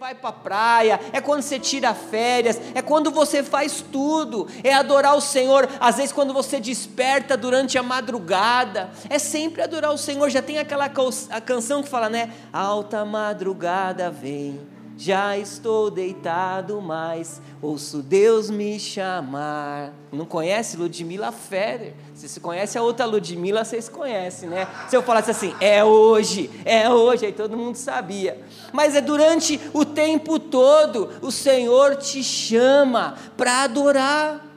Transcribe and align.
vai 0.00 0.14
para 0.14 0.30
a 0.30 0.32
praia, 0.32 0.98
é 1.12 1.20
quando 1.20 1.42
você 1.42 1.58
tira 1.58 1.92
férias, 1.92 2.58
é 2.74 2.80
quando 2.80 3.10
você 3.10 3.42
faz 3.42 3.84
tudo, 3.92 4.48
é 4.64 4.72
adorar 4.72 5.14
o 5.14 5.20
Senhor. 5.20 5.68
Às 5.78 5.98
vezes, 5.98 6.10
quando 6.10 6.32
você 6.32 6.58
desperta 6.58 7.36
durante 7.36 7.76
a 7.76 7.82
madrugada, 7.82 8.88
é 9.10 9.18
sempre 9.18 9.60
adorar 9.60 9.92
o 9.92 9.98
Senhor. 9.98 10.30
Já 10.30 10.40
tem 10.40 10.58
aquela 10.58 10.88
canção 10.88 11.82
que 11.82 11.90
fala, 11.90 12.08
né? 12.08 12.32
Alta 12.50 13.04
madrugada 13.04 14.10
vem 14.10 14.58
já 15.00 15.34
estou 15.38 15.90
deitado, 15.90 16.78
mas 16.78 17.40
ouço 17.62 18.02
Deus 18.02 18.50
me 18.50 18.78
chamar. 18.78 19.94
Não 20.12 20.26
conhece 20.26 20.76
Ludmila 20.76 21.32
Ferrer? 21.32 21.94
Se 22.14 22.28
você 22.28 22.38
conhece 22.38 22.76
a 22.76 22.82
outra 22.82 23.06
Ludmila, 23.06 23.64
vocês 23.64 23.88
conhecem, 23.88 24.50
né? 24.50 24.68
Se 24.90 24.94
eu 24.94 25.02
falasse 25.02 25.30
assim, 25.30 25.54
é 25.58 25.82
hoje, 25.82 26.50
é 26.66 26.90
hoje, 26.90 27.24
aí 27.24 27.32
todo 27.32 27.56
mundo 27.56 27.76
sabia. 27.76 28.38
Mas 28.74 28.94
é 28.94 29.00
durante 29.00 29.58
o 29.72 29.86
tempo 29.86 30.38
todo, 30.38 31.08
o 31.22 31.32
Senhor 31.32 31.96
te 31.96 32.22
chama 32.22 33.14
para 33.38 33.62
adorar. 33.62 34.48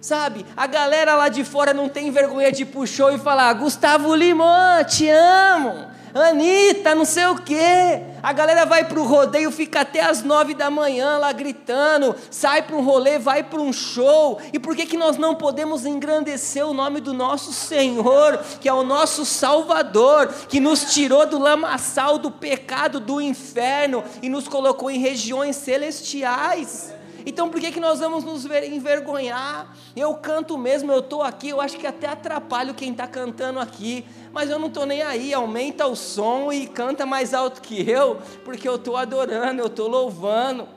Sabe, 0.00 0.44
a 0.56 0.66
galera 0.66 1.14
lá 1.14 1.28
de 1.28 1.44
fora 1.44 1.72
não 1.72 1.88
tem 1.88 2.10
vergonha 2.10 2.50
de 2.50 2.64
puxar 2.64 3.14
e 3.14 3.18
falar: 3.18 3.52
Gustavo 3.54 4.12
Limão, 4.12 4.82
te 4.84 5.08
amo. 5.08 5.93
Anitta, 6.14 6.94
não 6.94 7.04
sei 7.04 7.26
o 7.26 7.36
quê. 7.36 8.00
A 8.22 8.32
galera 8.32 8.64
vai 8.64 8.84
para 8.84 9.00
o 9.00 9.04
rodeio, 9.04 9.50
fica 9.50 9.80
até 9.80 10.00
as 10.00 10.22
nove 10.22 10.54
da 10.54 10.70
manhã 10.70 11.18
lá 11.18 11.32
gritando, 11.32 12.14
sai 12.30 12.62
para 12.62 12.76
um 12.76 12.84
rolê, 12.84 13.18
vai 13.18 13.42
para 13.42 13.60
um 13.60 13.72
show. 13.72 14.40
E 14.52 14.58
por 14.58 14.76
que, 14.76 14.86
que 14.86 14.96
nós 14.96 15.16
não 15.16 15.34
podemos 15.34 15.84
engrandecer 15.84 16.64
o 16.64 16.72
nome 16.72 17.00
do 17.00 17.12
nosso 17.12 17.52
Senhor, 17.52 18.38
que 18.60 18.68
é 18.68 18.72
o 18.72 18.84
nosso 18.84 19.26
Salvador, 19.26 20.28
que 20.48 20.60
nos 20.60 20.94
tirou 20.94 21.26
do 21.26 21.38
lamaçal 21.38 22.16
do 22.16 22.30
pecado, 22.30 23.00
do 23.00 23.20
inferno 23.20 24.04
e 24.22 24.28
nos 24.28 24.46
colocou 24.46 24.88
em 24.88 25.00
regiões 25.00 25.56
celestiais? 25.56 26.94
Então 27.26 27.48
por 27.48 27.60
que, 27.60 27.72
que 27.72 27.80
nós 27.80 28.00
vamos 28.00 28.22
nos 28.22 28.44
envergonhar? 28.44 29.74
Eu 29.96 30.14
canto 30.14 30.58
mesmo, 30.58 30.92
eu 30.92 31.00
estou 31.00 31.22
aqui, 31.22 31.48
eu 31.48 31.60
acho 31.60 31.78
que 31.78 31.86
até 31.86 32.06
atrapalho 32.06 32.74
quem 32.74 32.92
está 32.92 33.06
cantando 33.06 33.58
aqui, 33.58 34.04
mas 34.32 34.50
eu 34.50 34.58
não 34.58 34.68
estou 34.68 34.84
nem 34.84 35.02
aí, 35.02 35.32
aumenta 35.32 35.86
o 35.86 35.96
som 35.96 36.52
e 36.52 36.66
canta 36.66 37.06
mais 37.06 37.32
alto 37.32 37.62
que 37.62 37.88
eu, 37.88 38.18
porque 38.44 38.68
eu 38.68 38.76
estou 38.76 38.96
adorando, 38.96 39.60
eu 39.62 39.66
estou 39.66 39.88
louvando. 39.88 40.68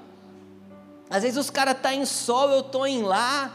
Às 1.10 1.24
vezes 1.24 1.38
os 1.38 1.50
caras 1.50 1.76
estão 1.76 1.92
tá 1.92 1.98
em 1.98 2.06
sol, 2.06 2.50
eu 2.50 2.62
estou 2.62 2.88
em 2.88 3.02
lá, 3.02 3.52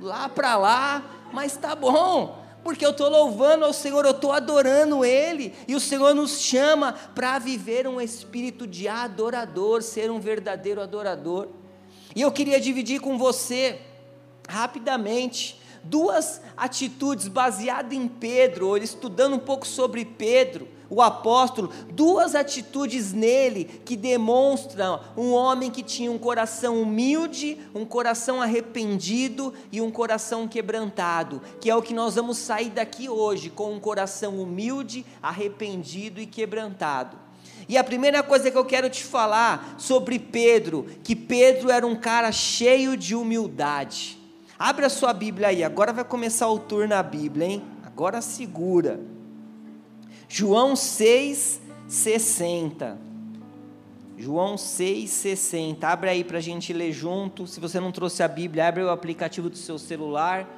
lá 0.00 0.28
para 0.28 0.56
lá, 0.56 1.02
mas 1.32 1.56
tá 1.56 1.74
bom 1.74 2.42
porque 2.64 2.84
eu 2.84 2.92
estou 2.92 3.10
louvando 3.10 3.66
ao 3.66 3.74
Senhor, 3.74 4.06
eu 4.06 4.12
estou 4.12 4.32
adorando 4.32 5.04
Ele, 5.04 5.52
e 5.68 5.74
o 5.74 5.80
Senhor 5.80 6.14
nos 6.14 6.40
chama 6.40 6.94
para 7.14 7.38
viver 7.38 7.86
um 7.86 8.00
espírito 8.00 8.66
de 8.66 8.88
adorador, 8.88 9.82
ser 9.82 10.10
um 10.10 10.18
verdadeiro 10.18 10.80
adorador. 10.80 11.48
E 12.14 12.20
eu 12.20 12.30
queria 12.30 12.60
dividir 12.60 13.00
com 13.00 13.18
você, 13.18 13.80
rapidamente, 14.48 15.60
duas 15.82 16.40
atitudes 16.56 17.28
baseadas 17.28 17.92
em 17.92 18.08
Pedro, 18.08 18.76
estudando 18.76 19.34
um 19.34 19.38
pouco 19.38 19.66
sobre 19.66 20.04
Pedro, 20.04 20.68
o 20.88 21.02
apóstolo, 21.02 21.72
duas 21.90 22.34
atitudes 22.34 23.12
nele 23.12 23.64
que 23.84 23.96
demonstram 23.96 25.00
um 25.16 25.32
homem 25.32 25.70
que 25.70 25.82
tinha 25.82 26.10
um 26.10 26.18
coração 26.18 26.80
humilde, 26.80 27.58
um 27.74 27.84
coração 27.84 28.40
arrependido 28.40 29.52
e 29.72 29.80
um 29.80 29.90
coração 29.90 30.46
quebrantado, 30.46 31.42
que 31.60 31.68
é 31.68 31.74
o 31.74 31.82
que 31.82 31.94
nós 31.94 32.14
vamos 32.14 32.38
sair 32.38 32.70
daqui 32.70 33.08
hoje, 33.08 33.50
com 33.50 33.72
um 33.72 33.80
coração 33.80 34.40
humilde, 34.40 35.04
arrependido 35.22 36.20
e 36.20 36.26
quebrantado. 36.26 37.23
E 37.68 37.78
a 37.78 37.84
primeira 37.84 38.22
coisa 38.22 38.50
que 38.50 38.58
eu 38.58 38.64
quero 38.64 38.90
te 38.90 39.04
falar 39.04 39.76
sobre 39.78 40.18
Pedro, 40.18 40.86
que 41.02 41.16
Pedro 41.16 41.70
era 41.70 41.86
um 41.86 41.96
cara 41.96 42.30
cheio 42.30 42.96
de 42.96 43.14
humildade. 43.14 44.18
Abre 44.58 44.84
a 44.84 44.90
sua 44.90 45.12
Bíblia 45.12 45.48
aí, 45.48 45.64
agora 45.64 45.92
vai 45.92 46.04
começar 46.04 46.48
o 46.48 46.58
tour 46.58 46.86
na 46.86 47.02
Bíblia, 47.02 47.46
hein? 47.46 47.64
Agora 47.84 48.20
segura. 48.20 49.00
João 50.28 50.76
6, 50.76 51.60
60. 51.88 52.98
João 54.16 54.56
6, 54.56 55.10
60. 55.10 55.88
Abre 55.88 56.10
aí 56.10 56.24
para 56.24 56.38
a 56.38 56.40
gente 56.40 56.72
ler 56.72 56.92
junto. 56.92 57.46
Se 57.46 57.60
você 57.60 57.80
não 57.80 57.90
trouxe 57.90 58.22
a 58.22 58.28
Bíblia, 58.28 58.68
abre 58.68 58.82
o 58.82 58.90
aplicativo 58.90 59.50
do 59.50 59.56
seu 59.56 59.78
celular. 59.78 60.48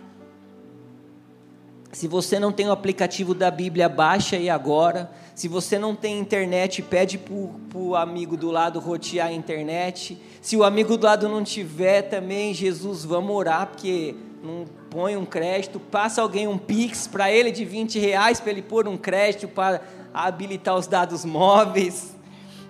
Se 1.96 2.06
você 2.06 2.38
não 2.38 2.52
tem 2.52 2.68
o 2.68 2.72
aplicativo 2.72 3.32
da 3.32 3.50
Bíblia, 3.50 3.88
baixa 3.88 4.36
aí 4.36 4.50
agora. 4.50 5.10
Se 5.34 5.48
você 5.48 5.78
não 5.78 5.96
tem 5.96 6.18
internet, 6.18 6.82
pede 6.82 7.16
para 7.16 7.78
o 7.78 7.96
amigo 7.96 8.36
do 8.36 8.50
lado 8.50 8.78
rotear 8.78 9.28
a 9.28 9.32
internet. 9.32 10.20
Se 10.42 10.58
o 10.58 10.62
amigo 10.62 10.98
do 10.98 11.06
lado 11.06 11.26
não 11.26 11.42
tiver 11.42 12.02
também, 12.02 12.52
Jesus, 12.52 13.02
vamos 13.02 13.34
orar, 13.34 13.68
porque 13.68 14.14
não 14.42 14.66
põe 14.90 15.16
um 15.16 15.24
crédito, 15.24 15.80
passa 15.80 16.20
alguém 16.20 16.46
um 16.46 16.58
Pix 16.58 17.06
para 17.06 17.32
ele 17.32 17.50
de 17.50 17.64
20 17.64 17.98
reais 17.98 18.40
para 18.40 18.50
ele 18.50 18.60
pôr 18.60 18.86
um 18.86 18.98
crédito 18.98 19.48
para 19.48 19.80
habilitar 20.12 20.76
os 20.76 20.86
dados 20.86 21.24
móveis. 21.24 22.14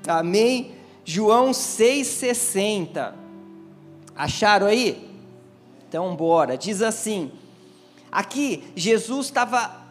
Amém? 0.06 0.70
João 1.04 1.50
6,60. 1.50 3.12
Acharam 4.14 4.69
aí? 4.69 5.10
Então 5.88 6.14
bora. 6.14 6.56
Diz 6.56 6.81
assim: 6.81 7.32
aqui 8.16 8.65
Jesus 8.75 9.27
estava 9.27 9.84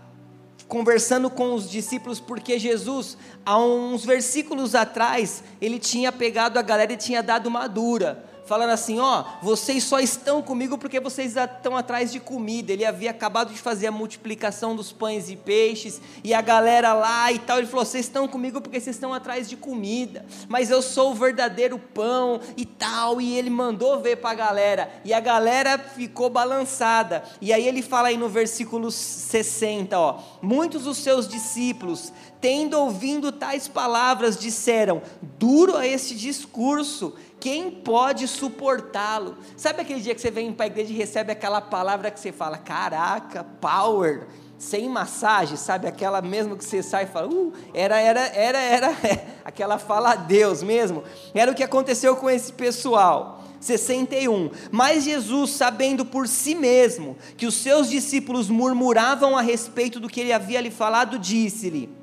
conversando 0.67 1.29
com 1.29 1.53
os 1.53 1.69
discípulos, 1.69 2.19
porque 2.19 2.57
Jesus, 2.57 3.15
há 3.45 3.59
uns 3.59 4.03
versículos 4.03 4.73
atrás, 4.73 5.43
ele 5.61 5.77
tinha 5.77 6.11
pegado 6.11 6.57
a 6.57 6.63
galera 6.63 6.91
e 6.91 6.97
tinha 6.97 7.21
dado 7.21 7.45
uma 7.45 7.67
dura 7.67 8.34
falando 8.45 8.69
assim: 8.69 8.99
ó, 8.99 9.23
vocês 9.41 9.83
só 9.83 9.99
estão 9.99 10.41
comigo 10.41 10.77
porque 10.77 10.99
vocês 10.99 11.35
estão 11.35 11.75
atrás 11.75 12.11
de 12.11 12.19
comida. 12.19 12.71
Ele 12.71 12.85
havia 12.85 13.11
acabado 13.11 13.53
de 13.53 13.59
fazer 13.59 13.87
a 13.87 13.91
multiplicação 13.91 14.75
dos 14.75 14.91
pães 14.91 15.29
e 15.29 15.35
peixes, 15.35 16.01
e 16.23 16.33
a 16.33 16.41
galera 16.41 16.93
lá 16.93 17.31
e 17.31 17.39
tal. 17.39 17.57
Ele 17.57 17.67
falou: 17.67 17.85
vocês 17.85 18.05
estão 18.05 18.27
comigo 18.27 18.61
porque 18.61 18.79
vocês 18.79 18.95
estão 18.95 19.13
atrás 19.13 19.49
de 19.49 19.57
comida, 19.57 20.25
mas 20.47 20.69
eu 20.69 20.81
sou 20.81 21.11
o 21.11 21.15
verdadeiro 21.15 21.77
pão 21.77 22.39
e 22.55 22.65
tal. 22.65 23.19
E 23.19 23.37
ele 23.37 23.49
mandou 23.49 23.99
ver 23.99 24.17
para 24.17 24.31
a 24.31 24.35
galera, 24.35 24.89
e 25.03 25.13
a 25.13 25.19
galera 25.19 25.77
ficou 25.77 26.29
balançada. 26.29 27.23
E 27.41 27.51
aí 27.51 27.67
ele 27.67 27.81
fala 27.81 28.09
aí 28.09 28.17
no 28.17 28.29
versículo 28.29 28.91
60: 28.91 29.99
ó, 29.99 30.19
muitos 30.41 30.83
dos 30.83 30.97
seus 30.97 31.27
discípulos 31.27 32.11
tendo 32.45 32.79
ouvindo 32.79 33.31
tais 33.31 33.67
palavras, 33.67 34.37
disseram: 34.37 35.01
Duro 35.39 35.79
é 35.79 35.87
este 35.87 36.15
discurso, 36.15 37.15
quem 37.45 37.69
pode 37.69 38.27
suportá-lo? 38.27 39.37
Sabe 39.55 39.81
aquele 39.81 40.01
dia 40.01 40.15
que 40.15 40.21
você 40.21 40.31
vem 40.31 40.51
para 40.51 40.65
a 40.65 40.67
igreja 40.67 40.91
e 40.91 40.95
recebe 40.95 41.31
aquela 41.31 41.61
palavra 41.61 42.09
que 42.09 42.19
você 42.19 42.31
fala: 42.31 42.57
Caraca, 42.57 43.43
power, 43.61 44.25
sem 44.57 44.89
massagem, 44.89 45.55
sabe? 45.55 45.87
Aquela 45.87 46.23
mesmo 46.23 46.57
que 46.57 46.65
você 46.65 46.81
sai 46.81 47.03
e 47.03 47.07
fala: 47.07 47.31
uh, 47.31 47.53
era, 47.71 47.99
era, 47.99 48.21
era, 48.29 48.57
era, 48.57 48.97
aquela 49.45 49.77
fala 49.77 50.13
a 50.13 50.15
Deus 50.15 50.63
mesmo. 50.63 51.03
Era 51.35 51.51
o 51.51 51.53
que 51.53 51.61
aconteceu 51.61 52.15
com 52.15 52.27
esse 52.27 52.51
pessoal. 52.51 53.43
61. 53.59 54.49
Mas 54.71 55.03
Jesus, 55.03 55.51
sabendo 55.51 56.03
por 56.03 56.27
si 56.27 56.55
mesmo 56.55 57.15
que 57.37 57.45
os 57.45 57.53
seus 57.53 57.91
discípulos 57.91 58.49
murmuravam 58.49 59.37
a 59.37 59.41
respeito 59.41 59.99
do 59.99 60.09
que 60.09 60.19
ele 60.19 60.33
havia 60.33 60.59
lhe 60.59 60.71
falado, 60.71 61.19
disse-lhe: 61.19 61.95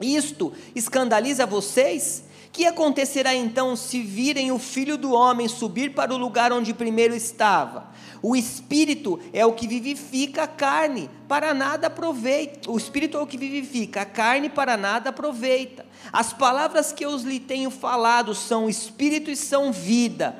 isto 0.00 0.52
escandaliza 0.74 1.44
vocês? 1.44 2.25
Que 2.56 2.64
acontecerá 2.64 3.34
então 3.34 3.76
se 3.76 4.00
virem 4.00 4.50
o 4.50 4.58
filho 4.58 4.96
do 4.96 5.12
homem 5.12 5.46
subir 5.46 5.92
para 5.92 6.14
o 6.14 6.16
lugar 6.16 6.54
onde 6.54 6.72
primeiro 6.72 7.14
estava? 7.14 7.88
O 8.22 8.34
espírito 8.34 9.20
é 9.30 9.44
o 9.44 9.52
que 9.52 9.68
vivifica 9.68 10.44
a 10.44 10.46
carne, 10.46 11.10
para 11.28 11.52
nada 11.52 11.88
aproveita. 11.88 12.70
O 12.70 12.78
espírito 12.78 13.18
é 13.18 13.20
o 13.20 13.26
que 13.26 13.36
vivifica, 13.36 14.00
a 14.00 14.04
carne 14.06 14.48
para 14.48 14.74
nada 14.74 15.10
aproveita. 15.10 15.84
As 16.10 16.32
palavras 16.32 16.92
que 16.92 17.04
eu 17.04 17.14
lhe 17.18 17.38
tenho 17.38 17.70
falado 17.70 18.34
são 18.34 18.70
espírito 18.70 19.30
e 19.30 19.36
são 19.36 19.70
vida 19.70 20.34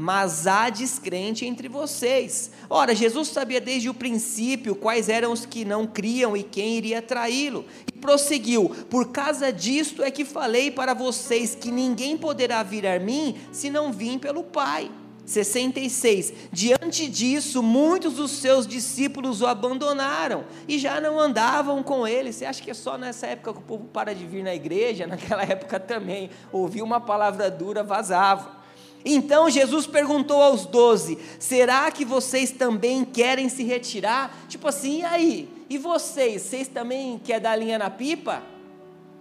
mas 0.00 0.46
há 0.46 0.70
descrente 0.70 1.44
entre 1.44 1.68
vocês. 1.68 2.52
Ora, 2.70 2.94
Jesus 2.94 3.26
sabia 3.30 3.60
desde 3.60 3.88
o 3.88 3.94
princípio 3.94 4.76
quais 4.76 5.08
eram 5.08 5.32
os 5.32 5.44
que 5.44 5.64
não 5.64 5.88
criam 5.88 6.36
e 6.36 6.44
quem 6.44 6.76
iria 6.76 7.02
traí-lo. 7.02 7.64
E 7.84 7.98
prosseguiu: 7.98 8.70
Por 8.88 9.08
causa 9.08 9.52
disto 9.52 10.04
é 10.04 10.08
que 10.08 10.24
falei 10.24 10.70
para 10.70 10.94
vocês 10.94 11.56
que 11.56 11.72
ninguém 11.72 12.16
poderá 12.16 12.62
vir 12.62 12.86
a 12.86 13.00
mim 13.00 13.34
se 13.50 13.70
não 13.70 13.92
vir 13.92 14.20
pelo 14.20 14.44
Pai. 14.44 14.88
66. 15.26 16.32
Diante 16.52 17.08
disso, 17.08 17.60
muitos 17.60 18.14
dos 18.14 18.30
seus 18.30 18.68
discípulos 18.68 19.42
o 19.42 19.48
abandonaram 19.48 20.44
e 20.68 20.78
já 20.78 21.00
não 21.00 21.18
andavam 21.18 21.82
com 21.82 22.06
ele. 22.06 22.32
Você 22.32 22.44
acha 22.44 22.62
que 22.62 22.70
é 22.70 22.74
só 22.74 22.96
nessa 22.96 23.26
época 23.26 23.52
que 23.52 23.58
o 23.58 23.62
povo 23.62 23.84
para 23.86 24.14
de 24.14 24.24
vir 24.24 24.44
na 24.44 24.54
igreja? 24.54 25.04
Naquela 25.08 25.42
época 25.42 25.80
também. 25.80 26.30
Ouvia 26.52 26.84
uma 26.84 27.00
palavra 27.00 27.50
dura, 27.50 27.82
vazava. 27.82 28.57
Então 29.10 29.48
Jesus 29.48 29.86
perguntou 29.86 30.42
aos 30.42 30.66
doze: 30.66 31.16
será 31.38 31.90
que 31.90 32.04
vocês 32.04 32.50
também 32.50 33.06
querem 33.06 33.48
se 33.48 33.64
retirar? 33.64 34.44
Tipo 34.48 34.68
assim, 34.68 34.98
e 34.98 35.04
aí? 35.04 35.48
E 35.70 35.78
vocês? 35.78 36.42
Vocês 36.42 36.68
também 36.68 37.18
querem 37.24 37.42
dar 37.42 37.56
linha 37.56 37.78
na 37.78 37.88
pipa? 37.88 38.42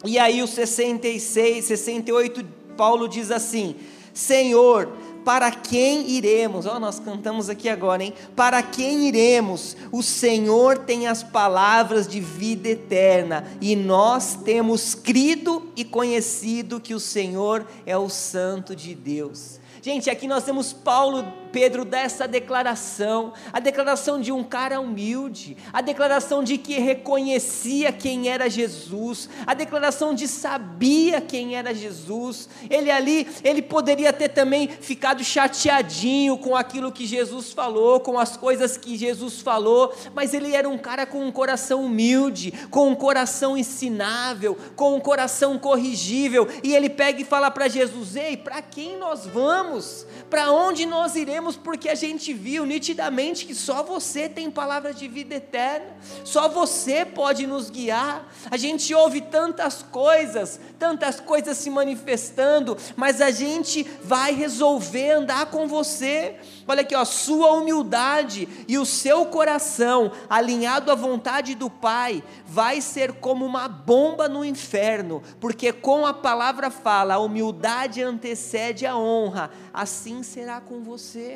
E 0.04 0.20
aí, 0.20 0.44
o 0.44 0.48
66, 0.48 1.66
68, 1.66 2.46
Paulo 2.76 3.08
diz 3.08 3.32
assim: 3.32 3.78
Senhor, 4.14 4.92
para 5.24 5.52
quem 5.52 6.10
iremos? 6.10 6.66
Ó, 6.66 6.76
oh, 6.76 6.80
nós 6.82 7.00
cantamos 7.00 7.50
aqui 7.50 7.70
agora, 7.70 8.04
hein? 8.04 8.14
Para 8.36 8.62
quem 8.62 9.08
iremos? 9.08 9.78
O 9.90 10.04
Senhor 10.04 10.80
tem 10.80 11.08
as 11.08 11.24
palavras 11.24 12.08
de 12.08 12.20
vida 12.20 12.68
eterna, 12.68 13.48
e 13.62 13.74
nós 13.74 14.36
temos 14.36 14.94
crido 14.94 15.72
e 15.78 15.86
conhecido 15.86 16.80
que 16.80 16.94
o 16.94 17.00
Senhor 17.00 17.66
é 17.86 17.98
o 17.98 18.10
Santo 18.10 18.76
de 18.76 18.94
Deus. 18.94 19.62
Gente, 19.82 20.10
aqui 20.10 20.28
nós 20.28 20.44
temos 20.44 20.74
Paulo, 20.74 21.24
Pedro 21.52 21.84
dessa 21.84 22.28
declaração, 22.28 23.34
a 23.52 23.60
declaração 23.60 24.20
de 24.20 24.32
um 24.32 24.44
cara 24.44 24.80
humilde, 24.80 25.58
a 25.74 25.82
declaração 25.82 26.44
de 26.44 26.58
que 26.58 26.80
reconhecia 26.80 27.92
quem 27.92 28.30
era 28.30 28.50
Jesus, 28.50 29.30
a 29.46 29.54
declaração 29.54 30.14
de 30.14 30.28
sabia 30.28 31.22
quem 31.22 31.56
era 31.56 31.74
Jesus. 31.74 32.50
Ele 32.70 32.92
ali, 32.92 33.28
ele 33.44 33.62
poderia 33.62 34.14
ter 34.14 34.30
também 34.30 34.68
ficado 34.68 35.24
chateadinho 35.24 36.38
com 36.38 36.56
aquilo 36.56 36.92
que 36.92 37.06
Jesus 37.06 37.52
falou, 37.52 38.00
com 38.00 38.20
as 38.20 38.38
coisas 38.38 38.78
que 38.78 38.98
Jesus 38.98 39.42
falou, 39.42 39.94
mas 40.14 40.34
ele 40.34 40.56
era 40.56 40.70
um 40.70 40.78
cara 40.78 41.06
com 41.06 41.26
um 41.26 41.32
coração 41.32 41.84
humilde, 41.84 42.52
com 42.70 42.90
um 42.90 42.96
coração 42.96 43.58
ensinável, 43.58 44.58
com 44.76 44.96
um 44.96 45.00
coração 45.00 45.58
corrigível, 45.58 46.48
e 46.64 46.76
ele 46.76 46.90
pega 46.90 47.22
e 47.22 47.26
fala 47.26 47.50
para 47.50 47.68
Jesus: 47.68 48.16
"Ei, 48.16 48.38
para 48.38 48.62
quem 48.62 48.98
nós 48.98 49.26
vamos?" 49.26 49.48
vamos? 49.48 50.06
Para 50.30 50.52
onde 50.52 50.86
nós 50.86 51.16
iremos? 51.16 51.37
Porque 51.64 51.90
a 51.90 51.96
gente 51.96 52.34
viu 52.34 52.66
nitidamente 52.66 53.46
que 53.46 53.54
só 53.54 53.84
você 53.84 54.28
tem 54.28 54.50
palavra 54.50 54.94
de 54.94 55.08
vida 55.08 55.36
eterna, 55.36 55.96
só 56.24 56.48
você 56.48 57.06
pode 57.06 57.46
nos 57.46 57.70
guiar. 57.70 58.28
A 58.50 58.58
gente 58.58 58.94
ouve 58.94 59.22
tantas 59.22 59.84
coisas, 59.84 60.60
tantas 60.80 61.20
coisas 61.20 61.58
se 61.58 61.70
manifestando, 61.70 62.78
mas 62.96 63.22
a 63.22 63.32
gente 63.32 63.84
vai 64.04 64.34
resolver 64.34 65.12
andar 65.12 65.48
com 65.48 65.68
você. 65.68 66.36
Olha 66.68 66.82
aqui, 66.82 66.96
ó, 66.96 67.06
sua 67.06 67.54
humildade 67.54 68.48
e 68.68 68.78
o 68.78 68.86
seu 68.86 69.26
coração 69.28 70.12
alinhado 70.30 70.92
à 70.92 70.96
vontade 70.96 71.56
do 71.56 71.70
Pai 71.70 72.24
vai 72.46 72.82
ser 72.82 73.14
como 73.14 73.46
uma 73.46 73.68
bomba 73.68 74.28
no 74.28 74.44
inferno, 74.44 75.22
porque 75.40 75.72
com 75.72 76.06
a 76.06 76.14
palavra 76.14 76.70
fala, 76.70 77.16
a 77.16 77.20
humildade 77.20 78.02
antecede 78.02 78.86
a 78.86 78.98
honra. 78.98 79.52
Assim 79.74 80.24
será 80.24 80.60
com 80.60 80.82
você. 80.82 81.27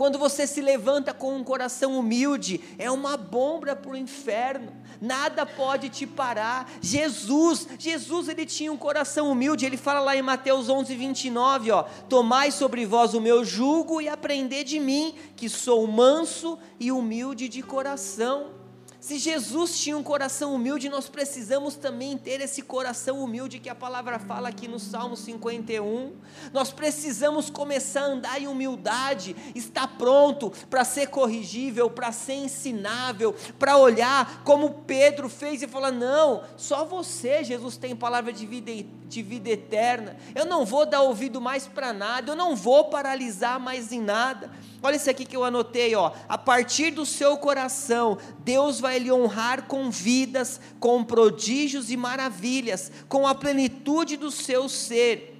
Quando 0.00 0.18
você 0.18 0.46
se 0.46 0.62
levanta 0.62 1.12
com 1.12 1.36
um 1.36 1.44
coração 1.44 1.98
humilde, 1.98 2.58
é 2.78 2.90
uma 2.90 3.18
bomba 3.18 3.76
para 3.76 3.90
o 3.90 3.94
inferno. 3.94 4.72
Nada 4.98 5.44
pode 5.44 5.90
te 5.90 6.06
parar. 6.06 6.72
Jesus, 6.80 7.68
Jesus 7.78 8.26
ele 8.30 8.46
tinha 8.46 8.72
um 8.72 8.78
coração 8.78 9.30
humilde. 9.30 9.66
Ele 9.66 9.76
fala 9.76 10.00
lá 10.00 10.16
em 10.16 10.22
Mateus 10.22 10.70
11, 10.70 10.96
29, 10.96 11.70
ó: 11.70 11.82
Tomai 12.08 12.50
sobre 12.50 12.86
vós 12.86 13.12
o 13.12 13.20
meu 13.20 13.44
jugo 13.44 14.00
e 14.00 14.08
aprendei 14.08 14.64
de 14.64 14.80
mim, 14.80 15.14
que 15.36 15.50
sou 15.50 15.86
manso 15.86 16.58
e 16.78 16.90
humilde 16.90 17.46
de 17.46 17.62
coração. 17.62 18.59
Se 19.00 19.18
Jesus 19.18 19.80
tinha 19.80 19.96
um 19.96 20.02
coração 20.02 20.54
humilde, 20.54 20.90
nós 20.90 21.08
precisamos 21.08 21.74
também 21.74 22.18
ter 22.18 22.42
esse 22.42 22.60
coração 22.60 23.24
humilde 23.24 23.58
que 23.58 23.70
a 23.70 23.74
palavra 23.74 24.18
fala 24.18 24.50
aqui 24.50 24.68
no 24.68 24.78
Salmo 24.78 25.16
51. 25.16 26.12
Nós 26.52 26.70
precisamos 26.70 27.48
começar 27.48 28.02
a 28.02 28.08
andar 28.08 28.42
em 28.42 28.46
humildade, 28.46 29.34
estar 29.54 29.96
pronto 29.96 30.52
para 30.68 30.84
ser 30.84 31.06
corrigível, 31.06 31.88
para 31.88 32.12
ser 32.12 32.34
ensinável, 32.34 33.34
para 33.58 33.78
olhar 33.78 34.42
como 34.44 34.82
Pedro 34.86 35.30
fez 35.30 35.62
e 35.62 35.66
falar: 35.66 35.92
Não, 35.92 36.42
só 36.58 36.84
você, 36.84 37.42
Jesus, 37.42 37.78
tem 37.78 37.96
palavra 37.96 38.34
de 38.34 38.44
vida, 38.44 38.70
de 39.08 39.22
vida 39.22 39.48
eterna. 39.48 40.18
Eu 40.34 40.44
não 40.44 40.66
vou 40.66 40.84
dar 40.84 41.00
ouvido 41.00 41.40
mais 41.40 41.66
para 41.66 41.94
nada, 41.94 42.32
eu 42.32 42.36
não 42.36 42.54
vou 42.54 42.84
paralisar 42.90 43.58
mais 43.58 43.92
em 43.92 44.00
nada. 44.02 44.50
Olha 44.82 44.96
isso 44.96 45.10
aqui 45.10 45.26
que 45.26 45.36
eu 45.36 45.44
anotei, 45.44 45.94
ó. 45.94 46.12
A 46.26 46.38
partir 46.38 46.90
do 46.90 47.04
seu 47.04 47.36
coração, 47.36 48.16
Deus 48.38 48.80
vai 48.80 48.89
lhe 48.98 49.12
honrar 49.12 49.66
com 49.66 49.90
vidas, 49.90 50.60
com 50.78 51.04
prodígios 51.04 51.90
e 51.90 51.96
maravilhas, 51.96 52.90
com 53.08 53.26
a 53.26 53.34
plenitude 53.34 54.16
do 54.16 54.30
seu 54.30 54.68
ser. 54.68 55.36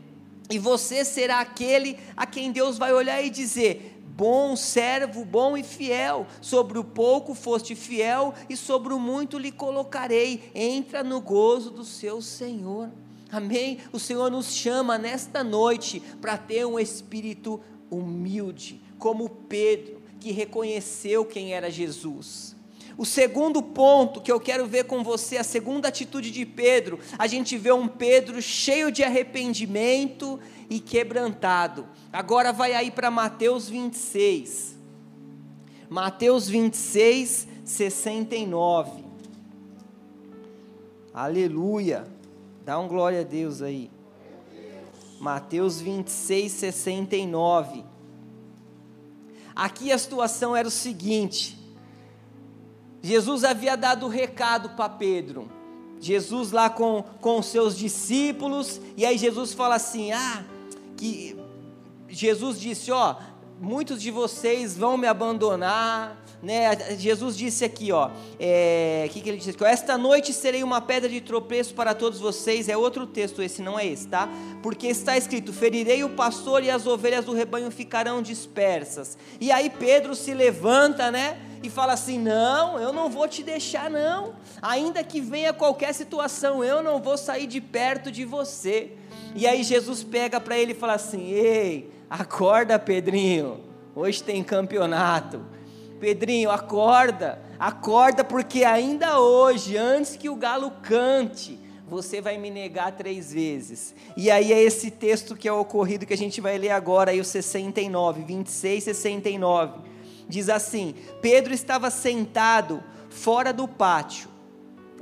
E 0.50 0.58
você 0.58 1.04
será 1.04 1.40
aquele 1.40 1.98
a 2.16 2.26
quem 2.26 2.52
Deus 2.52 2.76
vai 2.76 2.92
olhar 2.92 3.22
e 3.22 3.30
dizer: 3.30 4.00
Bom 4.16 4.54
servo, 4.56 5.24
bom 5.24 5.56
e 5.56 5.62
fiel, 5.62 6.26
sobre 6.40 6.78
o 6.78 6.84
pouco 6.84 7.34
foste 7.34 7.74
fiel, 7.74 8.34
e 8.48 8.56
sobre 8.56 8.92
o 8.92 8.98
muito 8.98 9.38
lhe 9.38 9.50
colocarei. 9.50 10.50
Entra 10.54 11.02
no 11.02 11.20
gozo 11.20 11.70
do 11.70 11.84
seu 11.84 12.20
Senhor. 12.20 12.90
Amém? 13.32 13.78
O 13.92 13.98
Senhor 13.98 14.30
nos 14.30 14.52
chama 14.52 14.98
nesta 14.98 15.44
noite 15.44 16.00
para 16.20 16.36
ter 16.36 16.66
um 16.66 16.78
espírito 16.78 17.60
humilde 17.88 18.82
como 18.98 19.28
Pedro, 19.28 20.02
que 20.20 20.30
reconheceu 20.32 21.24
quem 21.24 21.54
era 21.54 21.70
Jesus. 21.70 22.54
O 23.00 23.06
segundo 23.06 23.62
ponto 23.62 24.20
que 24.20 24.30
eu 24.30 24.38
quero 24.38 24.66
ver 24.66 24.84
com 24.84 25.02
você, 25.02 25.38
a 25.38 25.42
segunda 25.42 25.88
atitude 25.88 26.30
de 26.30 26.44
Pedro, 26.44 26.98
a 27.18 27.26
gente 27.26 27.56
vê 27.56 27.72
um 27.72 27.88
Pedro 27.88 28.42
cheio 28.42 28.92
de 28.92 29.02
arrependimento 29.02 30.38
e 30.68 30.78
quebrantado. 30.78 31.88
Agora 32.12 32.52
vai 32.52 32.74
aí 32.74 32.90
para 32.90 33.10
Mateus 33.10 33.70
26. 33.70 34.76
Mateus 35.88 36.46
26, 36.46 37.48
69. 37.64 39.02
Aleluia. 41.14 42.06
Dá 42.66 42.78
um 42.78 42.86
glória 42.86 43.20
a 43.22 43.24
Deus 43.24 43.62
aí. 43.62 43.90
Mateus 45.18 45.80
26, 45.80 46.52
69. 46.52 47.82
Aqui 49.56 49.90
a 49.90 49.96
situação 49.96 50.54
era 50.54 50.68
o 50.68 50.70
seguinte: 50.70 51.59
Jesus 53.02 53.44
havia 53.44 53.76
dado 53.76 54.06
o 54.06 54.08
recado 54.08 54.70
para 54.70 54.88
Pedro. 54.88 55.50
Jesus 56.00 56.50
lá 56.50 56.70
com, 56.70 57.04
com 57.20 57.38
os 57.38 57.46
seus 57.46 57.76
discípulos, 57.76 58.80
e 58.96 59.04
aí 59.04 59.18
Jesus 59.18 59.52
fala 59.52 59.74
assim: 59.74 60.12
Ah, 60.12 60.44
que 60.96 61.36
Jesus 62.08 62.58
disse: 62.58 62.90
Ó, 62.90 63.16
muitos 63.60 64.00
de 64.00 64.10
vocês 64.10 64.76
vão 64.76 64.96
me 64.96 65.06
abandonar, 65.06 66.16
né? 66.42 66.96
Jesus 66.96 67.36
disse 67.36 67.64
aqui, 67.64 67.92
ó, 67.92 68.10
é, 68.38 69.08
que, 69.12 69.20
que 69.20 69.28
ele 69.28 69.36
disse 69.36 69.50
aqui? 69.50 69.64
Esta 69.64 69.98
noite 69.98 70.32
serei 70.32 70.62
uma 70.62 70.80
pedra 70.80 71.08
de 71.08 71.20
tropeço 71.20 71.74
para 71.74 71.94
todos 71.94 72.18
vocês. 72.18 72.68
É 72.68 72.76
outro 72.76 73.06
texto, 73.06 73.42
esse 73.42 73.60
não 73.60 73.78
é 73.78 73.86
esse, 73.86 74.08
tá? 74.08 74.28
Porque 74.62 74.86
está 74.86 75.18
escrito: 75.18 75.52
ferirei 75.52 76.02
o 76.02 76.10
pastor 76.10 76.64
e 76.64 76.70
as 76.70 76.86
ovelhas 76.86 77.26
do 77.26 77.34
rebanho 77.34 77.70
ficarão 77.70 78.22
dispersas. 78.22 79.18
E 79.38 79.52
aí 79.52 79.68
Pedro 79.68 80.14
se 80.14 80.32
levanta, 80.32 81.10
né? 81.10 81.38
E 81.62 81.68
fala 81.68 81.92
assim: 81.92 82.18
Não, 82.18 82.78
eu 82.78 82.92
não 82.92 83.10
vou 83.10 83.28
te 83.28 83.42
deixar, 83.42 83.90
não. 83.90 84.34
Ainda 84.62 85.04
que 85.04 85.20
venha 85.20 85.52
qualquer 85.52 85.92
situação, 85.92 86.64
eu 86.64 86.82
não 86.82 87.00
vou 87.00 87.18
sair 87.18 87.46
de 87.46 87.60
perto 87.60 88.10
de 88.10 88.24
você. 88.24 88.92
E 89.34 89.46
aí 89.46 89.62
Jesus 89.62 90.02
pega 90.02 90.40
para 90.40 90.58
ele 90.58 90.72
e 90.72 90.76
fala 90.76 90.94
assim: 90.94 91.30
Ei, 91.30 91.90
acorda, 92.08 92.78
Pedrinho. 92.78 93.60
Hoje 93.94 94.22
tem 94.22 94.42
campeonato. 94.42 95.44
Pedrinho, 95.98 96.50
acorda, 96.50 97.42
acorda, 97.58 98.24
porque 98.24 98.64
ainda 98.64 99.20
hoje, 99.20 99.76
antes 99.76 100.16
que 100.16 100.30
o 100.30 100.34
galo 100.34 100.70
cante, 100.82 101.60
você 101.86 102.20
vai 102.20 102.38
me 102.38 102.50
negar 102.50 102.92
três 102.92 103.32
vezes. 103.32 103.94
E 104.16 104.30
aí 104.30 104.52
é 104.52 104.62
esse 104.62 104.90
texto 104.90 105.36
que 105.36 105.46
é 105.46 105.52
ocorrido 105.52 106.06
que 106.06 106.14
a 106.14 106.16
gente 106.16 106.40
vai 106.40 106.56
ler 106.56 106.70
agora, 106.70 107.10
aí 107.10 107.20
o 107.20 107.24
69, 107.24 108.22
26, 108.22 108.84
69. 108.84 109.80
Diz 110.30 110.48
assim: 110.48 110.94
Pedro 111.20 111.52
estava 111.52 111.90
sentado 111.90 112.82
fora 113.10 113.52
do 113.52 113.68
pátio. 113.68 114.30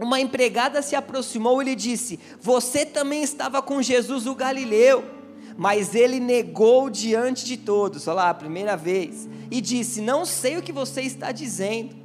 Uma 0.01 0.21
empregada 0.21 0.83
se 0.83 0.97
aproximou 0.97 1.63
e 1.63 1.67
lhe 1.67 1.77
disse: 1.77 2.19
Você 2.41 2.85
também 2.85 3.23
estava 3.23 3.63
com 3.63 3.81
Jesus 3.81 4.27
o 4.27 4.35
Galileu 4.35 5.19
mas 5.61 5.93
ele 5.93 6.21
negou 6.21 6.89
diante 6.89 7.45
de 7.45 7.57
todos, 7.57 8.07
olha 8.07 8.15
lá, 8.15 8.31
a 8.31 8.35
primeira 8.35 8.77
vez, 8.77 9.29
e 9.51 9.61
disse: 9.61 10.01
Não 10.01 10.25
sei 10.25 10.57
o 10.57 10.63
que 10.63 10.71
você 10.71 11.03
está 11.03 11.33
dizendo. 11.33 11.97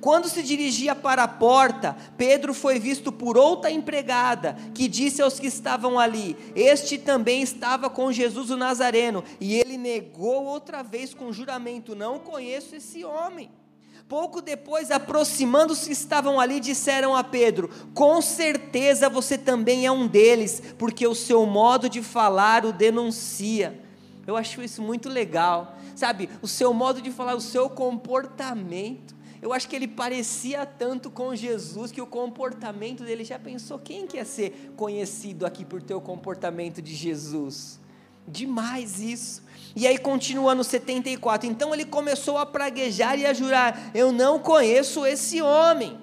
Quando 0.00 0.28
se 0.28 0.42
dirigia 0.42 0.94
para 0.94 1.24
a 1.24 1.28
porta, 1.28 1.96
Pedro 2.16 2.52
foi 2.54 2.78
visto 2.78 3.10
por 3.10 3.36
outra 3.36 3.70
empregada, 3.70 4.56
que 4.74 4.88
disse 4.88 5.22
aos 5.22 5.40
que 5.40 5.46
estavam 5.46 5.98
ali: 5.98 6.36
Este 6.54 6.98
também 6.98 7.42
estava 7.42 7.88
com 7.88 8.12
Jesus 8.12 8.50
o 8.50 8.56
Nazareno. 8.56 9.24
E 9.40 9.54
ele 9.54 9.76
negou 9.76 10.44
outra 10.44 10.82
vez 10.82 11.14
com 11.14 11.32
juramento: 11.32 11.94
Não 11.94 12.18
conheço 12.18 12.76
esse 12.76 13.04
homem. 13.04 13.50
Pouco 14.08 14.40
depois, 14.40 14.92
aproximando-se, 14.92 15.90
estavam 15.90 16.38
ali, 16.38 16.60
disseram 16.60 17.16
a 17.16 17.24
Pedro: 17.24 17.68
Com 17.92 18.22
certeza 18.22 19.08
você 19.08 19.36
também 19.36 19.84
é 19.84 19.90
um 19.90 20.06
deles, 20.06 20.62
porque 20.78 21.06
o 21.06 21.14
seu 21.14 21.44
modo 21.44 21.88
de 21.88 22.02
falar 22.02 22.64
o 22.64 22.72
denuncia. 22.72 23.82
Eu 24.24 24.36
acho 24.36 24.62
isso 24.62 24.82
muito 24.82 25.08
legal, 25.08 25.76
sabe? 25.94 26.28
O 26.42 26.48
seu 26.48 26.72
modo 26.72 27.00
de 27.00 27.10
falar, 27.10 27.34
o 27.34 27.40
seu 27.40 27.68
comportamento. 27.68 29.16
Eu 29.40 29.52
acho 29.52 29.68
que 29.68 29.76
ele 29.76 29.88
parecia 29.88 30.64
tanto 30.64 31.10
com 31.10 31.34
Jesus 31.34 31.92
que 31.92 32.00
o 32.00 32.06
comportamento 32.06 33.04
dele 33.04 33.24
já 33.24 33.38
pensou: 33.38 33.78
quem 33.78 34.06
quer 34.06 34.24
ser 34.24 34.72
conhecido 34.76 35.46
aqui 35.46 35.64
por 35.64 35.82
ter 35.82 35.94
o 35.94 36.00
comportamento 36.00 36.80
de 36.80 36.94
Jesus? 36.94 37.78
Demais 38.26 39.00
isso. 39.00 39.42
E 39.74 39.86
aí 39.86 39.98
continua 39.98 40.54
no 40.54 40.64
74. 40.64 41.48
Então 41.48 41.72
ele 41.72 41.84
começou 41.84 42.38
a 42.38 42.46
praguejar 42.46 43.18
e 43.18 43.26
a 43.26 43.32
jurar: 43.32 43.90
Eu 43.94 44.10
não 44.10 44.38
conheço 44.38 45.06
esse 45.06 45.40
homem. 45.40 45.98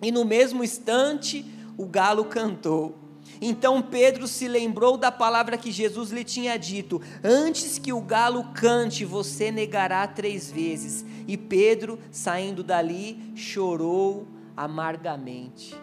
E 0.00 0.12
no 0.12 0.24
mesmo 0.24 0.62
instante, 0.62 1.44
o 1.76 1.86
galo 1.86 2.24
cantou. 2.24 3.07
Então 3.40 3.80
Pedro 3.82 4.26
se 4.26 4.48
lembrou 4.48 4.96
da 4.96 5.12
palavra 5.12 5.56
que 5.56 5.70
Jesus 5.70 6.10
lhe 6.10 6.24
tinha 6.24 6.58
dito: 6.58 7.00
Antes 7.22 7.78
que 7.78 7.92
o 7.92 8.00
galo 8.00 8.44
cante, 8.54 9.04
você 9.04 9.50
negará 9.50 10.06
três 10.06 10.50
vezes. 10.50 11.04
E 11.26 11.36
Pedro, 11.36 11.98
saindo 12.10 12.62
dali, 12.62 13.32
chorou 13.36 14.26
amargamente. 14.56 15.76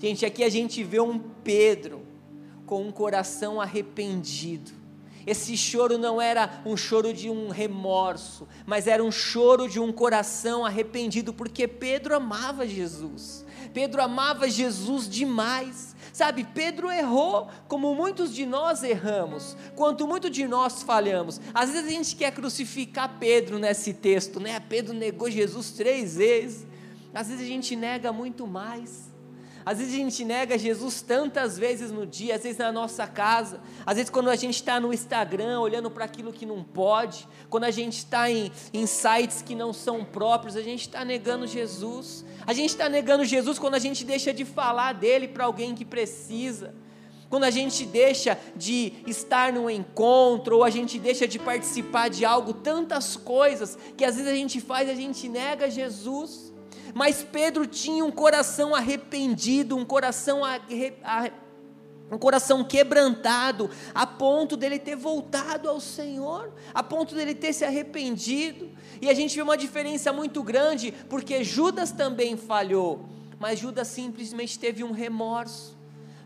Gente, 0.00 0.26
aqui 0.26 0.44
a 0.44 0.48
gente 0.48 0.84
vê 0.84 1.00
um 1.00 1.18
Pedro 1.18 2.02
com 2.66 2.82
um 2.86 2.92
coração 2.92 3.60
arrependido. 3.60 4.78
Esse 5.26 5.56
choro 5.58 5.98
não 5.98 6.20
era 6.20 6.62
um 6.64 6.76
choro 6.76 7.12
de 7.12 7.28
um 7.28 7.50
remorso, 7.50 8.48
mas 8.64 8.86
era 8.86 9.04
um 9.04 9.12
choro 9.12 9.68
de 9.68 9.78
um 9.78 9.92
coração 9.92 10.64
arrependido, 10.64 11.34
porque 11.34 11.68
Pedro 11.68 12.16
amava 12.16 12.66
Jesus. 12.66 13.44
Pedro 13.74 14.00
amava 14.00 14.48
Jesus 14.48 15.08
demais. 15.08 15.94
Sabe, 16.18 16.42
Pedro 16.42 16.90
errou 16.90 17.46
como 17.68 17.94
muitos 17.94 18.34
de 18.34 18.44
nós 18.44 18.82
erramos, 18.82 19.56
quanto 19.76 20.04
muito 20.04 20.28
de 20.28 20.48
nós 20.48 20.82
falhamos. 20.82 21.40
Às 21.54 21.70
vezes 21.70 21.86
a 21.86 21.92
gente 21.92 22.16
quer 22.16 22.32
crucificar 22.32 23.20
Pedro 23.20 23.56
nesse 23.56 23.94
texto, 23.94 24.40
né? 24.40 24.58
Pedro 24.58 24.92
negou 24.92 25.30
Jesus 25.30 25.70
três 25.70 26.16
vezes. 26.16 26.66
Às 27.14 27.28
vezes 27.28 27.44
a 27.44 27.46
gente 27.46 27.76
nega 27.76 28.12
muito 28.12 28.48
mais. 28.48 29.08
Às 29.64 29.78
vezes 29.78 29.94
a 29.94 29.96
gente 29.96 30.24
nega 30.24 30.58
Jesus 30.58 31.02
tantas 31.02 31.58
vezes 31.58 31.90
no 31.90 32.06
dia, 32.06 32.36
às 32.36 32.42
vezes 32.42 32.58
na 32.58 32.72
nossa 32.72 33.06
casa, 33.06 33.60
às 33.84 33.96
vezes 33.96 34.10
quando 34.10 34.30
a 34.30 34.36
gente 34.36 34.54
está 34.54 34.80
no 34.80 34.92
Instagram 34.92 35.60
olhando 35.60 35.90
para 35.90 36.04
aquilo 36.04 36.32
que 36.32 36.46
não 36.46 36.62
pode, 36.62 37.28
quando 37.50 37.64
a 37.64 37.70
gente 37.70 37.98
está 37.98 38.30
em, 38.30 38.50
em 38.72 38.86
sites 38.86 39.42
que 39.42 39.54
não 39.54 39.72
são 39.72 40.04
próprios, 40.04 40.56
a 40.56 40.62
gente 40.62 40.82
está 40.82 41.04
negando 41.04 41.46
Jesus. 41.46 42.24
A 42.46 42.52
gente 42.52 42.70
está 42.70 42.88
negando 42.88 43.24
Jesus 43.24 43.58
quando 43.58 43.74
a 43.74 43.78
gente 43.78 44.04
deixa 44.04 44.32
de 44.32 44.44
falar 44.44 44.94
dele 44.94 45.28
para 45.28 45.44
alguém 45.44 45.74
que 45.74 45.84
precisa 45.84 46.74
quando 47.28 47.44
a 47.44 47.50
gente 47.50 47.84
deixa 47.84 48.38
de 48.56 48.92
estar 49.06 49.52
num 49.52 49.68
encontro, 49.68 50.56
ou 50.56 50.64
a 50.64 50.70
gente 50.70 50.98
deixa 50.98 51.28
de 51.28 51.38
participar 51.38 52.08
de 52.08 52.24
algo, 52.24 52.54
tantas 52.54 53.16
coisas 53.16 53.78
que 53.96 54.04
às 54.04 54.16
vezes 54.16 54.30
a 54.30 54.34
gente 54.34 54.60
faz, 54.60 54.88
a 54.88 54.94
gente 54.94 55.28
nega 55.28 55.70
Jesus. 55.70 56.47
Mas 56.94 57.22
Pedro 57.22 57.66
tinha 57.66 58.04
um 58.04 58.10
coração 58.10 58.74
arrependido, 58.74 59.76
um 59.76 59.84
coração 59.84 60.42
um 62.10 62.18
coração 62.18 62.64
quebrantado, 62.64 63.70
a 63.94 64.06
ponto 64.06 64.56
dele 64.56 64.78
ter 64.78 64.96
voltado 64.96 65.68
ao 65.68 65.80
Senhor, 65.80 66.52
a 66.72 66.82
ponto 66.82 67.14
dele 67.14 67.34
ter 67.34 67.52
se 67.52 67.64
arrependido. 67.64 68.70
E 69.00 69.10
a 69.10 69.14
gente 69.14 69.34
vê 69.34 69.42
uma 69.42 69.56
diferença 69.56 70.12
muito 70.12 70.42
grande, 70.42 70.92
porque 71.08 71.44
Judas 71.44 71.90
também 71.90 72.36
falhou, 72.36 73.04
mas 73.38 73.58
Judas 73.58 73.88
simplesmente 73.88 74.58
teve 74.58 74.82
um 74.82 74.90
remorso. 74.90 75.76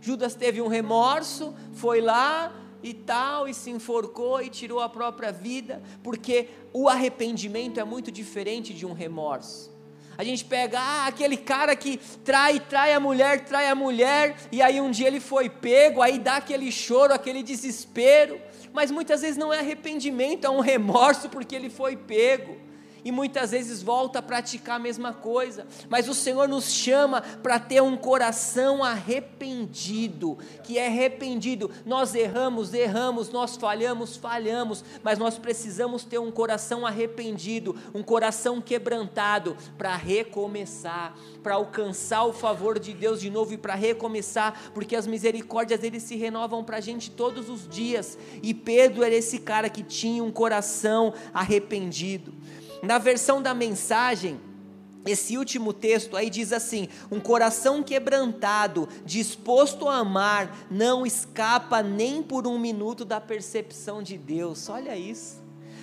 Judas 0.01 0.35
teve 0.35 0.61
um 0.61 0.69
remorso, 0.69 1.55
foi 1.73 2.01
lá 2.01 2.53
e 2.83 2.93
tal, 2.93 3.49
e 3.49 3.55
se 3.55 3.71
enforcou 3.71 4.41
e 4.43 4.49
tirou 4.49 4.81
a 4.81 4.89
própria 4.89 5.33
vida, 5.33 5.83
porque 6.03 6.49
o 6.73 6.89
arrependimento 6.89 7.79
é 7.79 7.85
muito 7.85 8.11
diferente 8.11 8.75
de 8.75 8.85
um 8.85 8.93
remorso. 8.93 9.72
A 10.17 10.25
gente 10.25 10.45
pega, 10.45 10.79
ah, 10.79 11.07
aquele 11.07 11.37
cara 11.37 11.75
que 11.75 11.99
trai, 12.25 12.61
trai 12.61 12.93
a 12.93 13.01
mulher, 13.01 13.45
trai 13.45 13.69
a 13.69 13.75
mulher, 13.75 14.37
e 14.51 14.61
aí 14.61 14.81
um 14.81 14.91
dia 14.91 15.07
ele 15.07 15.21
foi 15.21 15.49
pego, 15.49 16.03
aí 16.03 16.19
dá 16.19 16.37
aquele 16.37 16.71
choro, 16.71 17.15
aquele 17.15 17.43
desespero, 17.43 18.41
mas 18.73 18.91
muitas 18.91 19.23
vezes 19.23 19.37
não 19.37 19.53
é 19.53 19.59
arrependimento, 19.59 20.47
é 20.47 20.51
um 20.51 20.61
remorso 20.61 21.29
porque 21.29 21.55
ele 21.55 21.71
foi 21.71 21.97
pego 21.97 22.72
e 23.05 23.11
muitas 23.11 23.51
vezes 23.51 23.83
volta 23.83 24.19
a 24.19 24.23
praticar 24.23 24.77
a 24.77 24.79
mesma 24.79 25.13
coisa, 25.13 25.67
mas 25.89 26.09
o 26.09 26.15
Senhor 26.15 26.49
nos 26.49 26.73
chama 26.73 27.21
para 27.21 27.59
ter 27.59 27.83
um 27.83 27.97
coração 27.97 28.83
arrependido, 28.83 30.39
que 30.63 30.79
é 30.79 30.87
arrependido. 30.87 31.71
Nós 31.85 32.15
erramos, 32.15 32.73
erramos, 32.73 33.31
nós 33.31 33.57
falhamos, 33.57 34.17
falhamos, 34.17 34.85
mas 35.03 35.19
nós 35.19 35.39
precisamos 35.39 36.05
ter 36.05 36.19
um 36.19 36.31
coração 36.31 36.87
arrependido, 36.87 37.77
um 37.95 38.03
coração 38.03 38.61
quebrantado 38.61 39.57
para 39.77 39.97
recomeçar, 39.97 41.17
para 41.43 41.55
alcançar 41.55 42.25
o 42.25 42.33
favor 42.33 42.79
de 42.79 42.93
Deus 42.93 43.21
de 43.21 43.31
novo 43.31 43.53
e 43.53 43.59
para 43.59 43.75
recomeçar, 43.75 44.71
porque 44.75 44.95
as 44.95 45.07
misericórdias 45.07 45.81
dele 45.81 46.01
se 46.01 46.17
renovam 46.17 46.63
para 46.63 46.77
a 46.77 46.81
gente 46.81 47.11
todos 47.11 47.49
os 47.49 47.69
dias. 47.69 48.19
E 48.43 48.55
Pedro 48.55 49.03
era 49.03 49.15
esse 49.15 49.39
cara 49.39 49.69
que 49.69 49.83
tinha 49.83 50.23
um 50.23 50.31
coração 50.31 51.13
arrependido. 51.33 52.33
Na 52.83 52.99
versão 52.99 53.41
da 53.41 53.55
mensagem, 53.55 54.41
esse 55.07 55.37
último 55.39 55.73
texto 55.73 56.17
aí 56.17 56.29
diz 56.29 56.53
assim: 56.53 56.89
um 57.11 57.21
coração 57.21 57.83
quebrantado, 57.83 58.89
disposto 59.05 59.89
a 59.89 59.99
amar, 59.99 60.67
não 60.71 61.07
escapa 61.07 61.83
nem 61.83 62.23
por 62.23 62.47
um 62.47 62.59
minuto 62.59 63.05
da 63.05 63.21
percepção 63.21 64.03
de 64.03 64.19
Deus. 64.19 64.69
Olha 64.69 64.97
isso. 64.97 65.41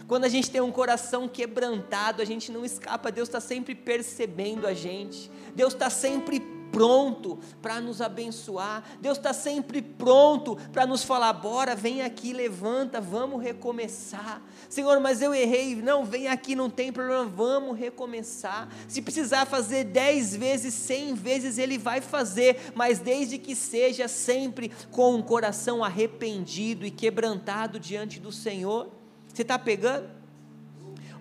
Quando 0.07 0.25
a 0.25 0.29
gente 0.29 0.49
tem 0.49 0.59
um 0.59 0.71
coração 0.71 1.27
quebrantado, 1.27 2.21
a 2.21 2.25
gente 2.25 2.51
não 2.51 2.65
escapa, 2.65 3.11
Deus 3.11 3.29
está 3.29 3.39
sempre 3.39 3.75
percebendo 3.75 4.65
a 4.65 4.73
gente, 4.73 5.29
Deus 5.55 5.73
está 5.73 5.89
sempre 5.89 6.39
pronto 6.71 7.39
para 7.61 7.79
nos 7.81 8.01
abençoar, 8.01 8.83
Deus 9.01 9.17
está 9.17 9.33
sempre 9.33 9.81
pronto 9.81 10.55
para 10.71 10.85
nos 10.85 11.03
falar: 11.03 11.33
bora, 11.33 11.75
vem 11.75 12.01
aqui, 12.01 12.33
levanta, 12.33 13.01
vamos 13.01 13.41
recomeçar. 13.41 14.41
Senhor, 14.69 14.99
mas 14.99 15.21
eu 15.21 15.33
errei, 15.33 15.75
não, 15.75 16.05
vem 16.05 16.27
aqui, 16.27 16.55
não 16.55 16.69
tem 16.69 16.91
problema, 16.91 17.25
vamos 17.25 17.77
recomeçar. 17.77 18.69
Se 18.87 19.01
precisar 19.01 19.45
fazer 19.45 19.85
dez 19.85 20.35
vezes, 20.35 20.73
cem 20.73 21.13
vezes, 21.13 21.57
Ele 21.57 21.77
vai 21.77 22.01
fazer, 22.01 22.71
mas 22.75 22.99
desde 22.99 23.37
que 23.37 23.55
seja 23.55 24.07
sempre 24.07 24.71
com 24.91 25.15
um 25.15 25.21
coração 25.21 25.83
arrependido 25.83 26.85
e 26.85 26.91
quebrantado 26.91 27.79
diante 27.79 28.19
do 28.19 28.31
Senhor. 28.31 28.89
Você 29.33 29.41
está 29.41 29.57
pegando? 29.57 30.09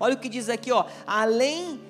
Olha 0.01 0.15
o 0.15 0.19
que 0.19 0.29
diz 0.29 0.49
aqui, 0.49 0.71
ó. 0.71 0.85
Além 1.07 1.81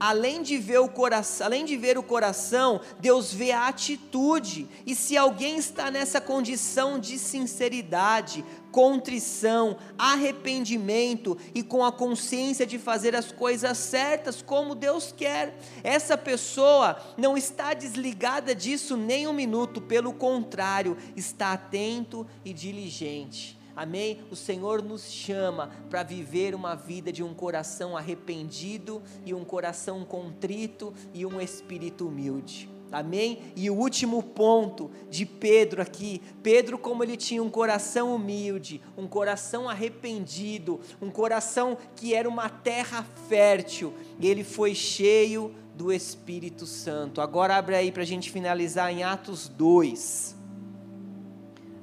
além 0.00 0.42
de 0.42 0.56
ver 0.56 0.78
o 0.78 0.88
coração, 0.88 1.46
além 1.46 1.66
de 1.66 1.76
ver 1.76 1.98
o 1.98 2.02
coração, 2.02 2.80
Deus 2.98 3.34
vê 3.34 3.52
a 3.52 3.68
atitude. 3.68 4.66
E 4.86 4.94
se 4.94 5.14
alguém 5.14 5.58
está 5.58 5.90
nessa 5.90 6.22
condição 6.22 6.98
de 6.98 7.18
sinceridade, 7.18 8.42
contrição, 8.72 9.76
arrependimento 9.98 11.36
e 11.54 11.62
com 11.62 11.84
a 11.84 11.92
consciência 11.92 12.66
de 12.66 12.78
fazer 12.78 13.14
as 13.14 13.30
coisas 13.30 13.76
certas 13.76 14.40
como 14.40 14.74
Deus 14.74 15.12
quer, 15.14 15.58
essa 15.84 16.16
pessoa 16.16 16.96
não 17.18 17.36
está 17.36 17.74
desligada 17.74 18.54
disso 18.54 18.96
nem 18.96 19.26
um 19.26 19.34
minuto, 19.34 19.82
pelo 19.82 20.14
contrário, 20.14 20.96
está 21.14 21.52
atento 21.52 22.26
e 22.42 22.54
diligente. 22.54 23.59
Amém? 23.74 24.20
O 24.30 24.36
Senhor 24.36 24.82
nos 24.82 25.10
chama 25.10 25.70
para 25.88 26.02
viver 26.02 26.54
uma 26.54 26.74
vida 26.74 27.12
de 27.12 27.22
um 27.22 27.34
coração 27.34 27.96
arrependido 27.96 29.02
e 29.24 29.32
um 29.32 29.44
coração 29.44 30.04
contrito 30.04 30.92
e 31.14 31.24
um 31.24 31.40
espírito 31.40 32.08
humilde. 32.08 32.68
Amém? 32.92 33.52
E 33.54 33.70
o 33.70 33.74
último 33.74 34.20
ponto 34.20 34.90
de 35.08 35.24
Pedro 35.24 35.80
aqui, 35.80 36.20
Pedro 36.42 36.76
como 36.76 37.04
ele 37.04 37.16
tinha 37.16 37.42
um 37.42 37.48
coração 37.48 38.14
humilde, 38.14 38.80
um 38.96 39.06
coração 39.06 39.68
arrependido, 39.68 40.80
um 41.00 41.08
coração 41.08 41.78
que 41.94 42.14
era 42.14 42.28
uma 42.28 42.48
terra 42.48 43.06
fértil, 43.28 43.94
ele 44.20 44.42
foi 44.42 44.74
cheio 44.74 45.54
do 45.74 45.92
Espírito 45.92 46.66
Santo. 46.66 47.20
Agora 47.20 47.56
abre 47.56 47.76
aí 47.76 47.92
para 47.92 48.02
a 48.02 48.06
gente 48.06 48.30
finalizar 48.30 48.92
em 48.92 49.04
Atos 49.04 49.48
2. 49.48 50.36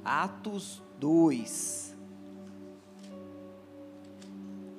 Atos 0.04 0.76
2. 0.76 0.87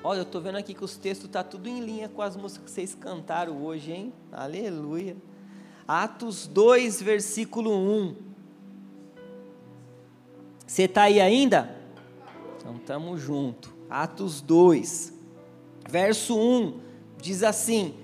Olha, 0.04 0.20
eu 0.20 0.24
estou 0.24 0.42
vendo 0.42 0.58
aqui 0.58 0.74
que 0.74 0.84
os 0.84 0.96
textos 0.98 1.28
estão 1.28 1.44
tá 1.44 1.50
tudo 1.50 1.68
em 1.68 1.80
linha 1.82 2.08
com 2.10 2.22
as 2.22 2.36
músicas 2.36 2.66
que 2.66 2.72
vocês 2.72 2.96
cantaram 2.96 3.64
hoje, 3.64 3.92
hein? 3.92 4.14
Aleluia. 4.32 5.16
Atos 5.88 6.48
2, 6.48 7.02
versículo 7.02 7.72
1. 7.72 8.16
Você 10.66 10.84
está 10.84 11.04
aí 11.04 11.20
ainda? 11.20 11.76
Então 12.58 12.76
estamos 12.76 13.22
junto. 13.22 13.74
Atos 13.90 14.40
2, 14.40 15.14
verso 15.90 16.38
1, 16.38 16.80
diz 17.20 17.44
assim: 17.44 17.96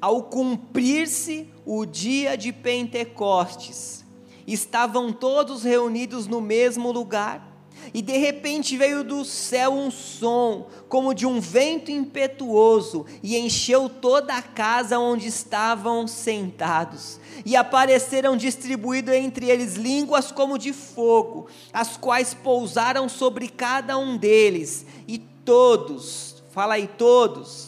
Ao 0.00 0.22
cumprir-se 0.22 1.52
o 1.66 1.84
dia 1.84 2.36
de 2.36 2.52
Pentecostes, 2.52 4.04
estavam 4.52 5.12
todos 5.12 5.62
reunidos 5.62 6.26
no 6.26 6.40
mesmo 6.40 6.90
lugar 6.90 7.48
E 7.92 8.02
de 8.02 8.16
repente 8.18 8.76
veio 8.76 9.02
do 9.02 9.24
céu 9.24 9.72
um 9.72 9.90
som, 9.90 10.66
como 10.88 11.14
de 11.14 11.26
um 11.26 11.40
vento 11.40 11.90
impetuoso, 11.90 13.06
e 13.22 13.36
encheu 13.36 13.88
toda 13.88 14.34
a 14.34 14.42
casa 14.42 14.98
onde 14.98 15.26
estavam 15.26 16.06
sentados. 16.06 17.18
E 17.44 17.56
apareceram 17.56 18.36
distribuídas 18.36 19.14
entre 19.14 19.48
eles 19.48 19.74
línguas 19.74 20.30
como 20.30 20.58
de 20.58 20.72
fogo, 20.72 21.46
as 21.72 21.96
quais 21.96 22.34
pousaram 22.34 23.08
sobre 23.08 23.48
cada 23.48 23.96
um 23.96 24.16
deles, 24.16 24.84
e 25.06 25.18
todos, 25.18 26.42
fala 26.50 26.74
aí, 26.74 26.86
todos, 26.86 27.67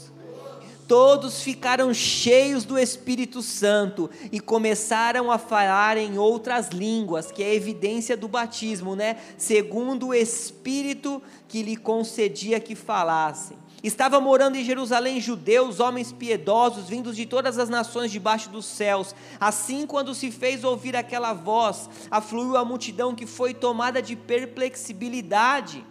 todos 0.91 1.41
ficaram 1.41 1.95
cheios 1.95 2.65
do 2.65 2.77
Espírito 2.77 3.43
Santo 3.43 4.11
e 4.33 4.41
começaram 4.41 5.31
a 5.31 5.39
falar 5.39 5.97
em 5.97 6.19
outras 6.19 6.71
línguas, 6.71 7.31
que 7.31 7.45
é 7.45 7.55
evidência 7.55 8.17
do 8.17 8.27
batismo, 8.27 8.97
né? 8.97 9.17
Segundo 9.39 10.09
o 10.09 10.15
Espírito 10.15 11.23
que 11.47 11.63
lhe 11.63 11.77
concedia 11.77 12.59
que 12.59 12.75
falassem. 12.75 13.57
Estava 13.85 14.21
morando 14.21 14.57
em 14.57 14.65
Jerusalém 14.65 15.21
judeus, 15.21 15.79
homens 15.79 16.11
piedosos, 16.11 16.89
vindos 16.89 17.15
de 17.15 17.25
todas 17.25 17.57
as 17.57 17.69
nações 17.69 18.11
debaixo 18.11 18.51
dos 18.51 18.67
céus. 18.67 19.15
Assim, 19.39 19.87
quando 19.87 20.13
se 20.13 20.33
fez 20.33 20.65
ouvir 20.65 20.97
aquela 20.97 21.33
voz, 21.33 21.89
afluiu 22.11 22.57
a 22.57 22.65
multidão 22.65 23.15
que 23.15 23.27
foi 23.27 23.55
tomada 23.55 24.03
de 24.03 24.17
perplexibilidade 24.17 25.87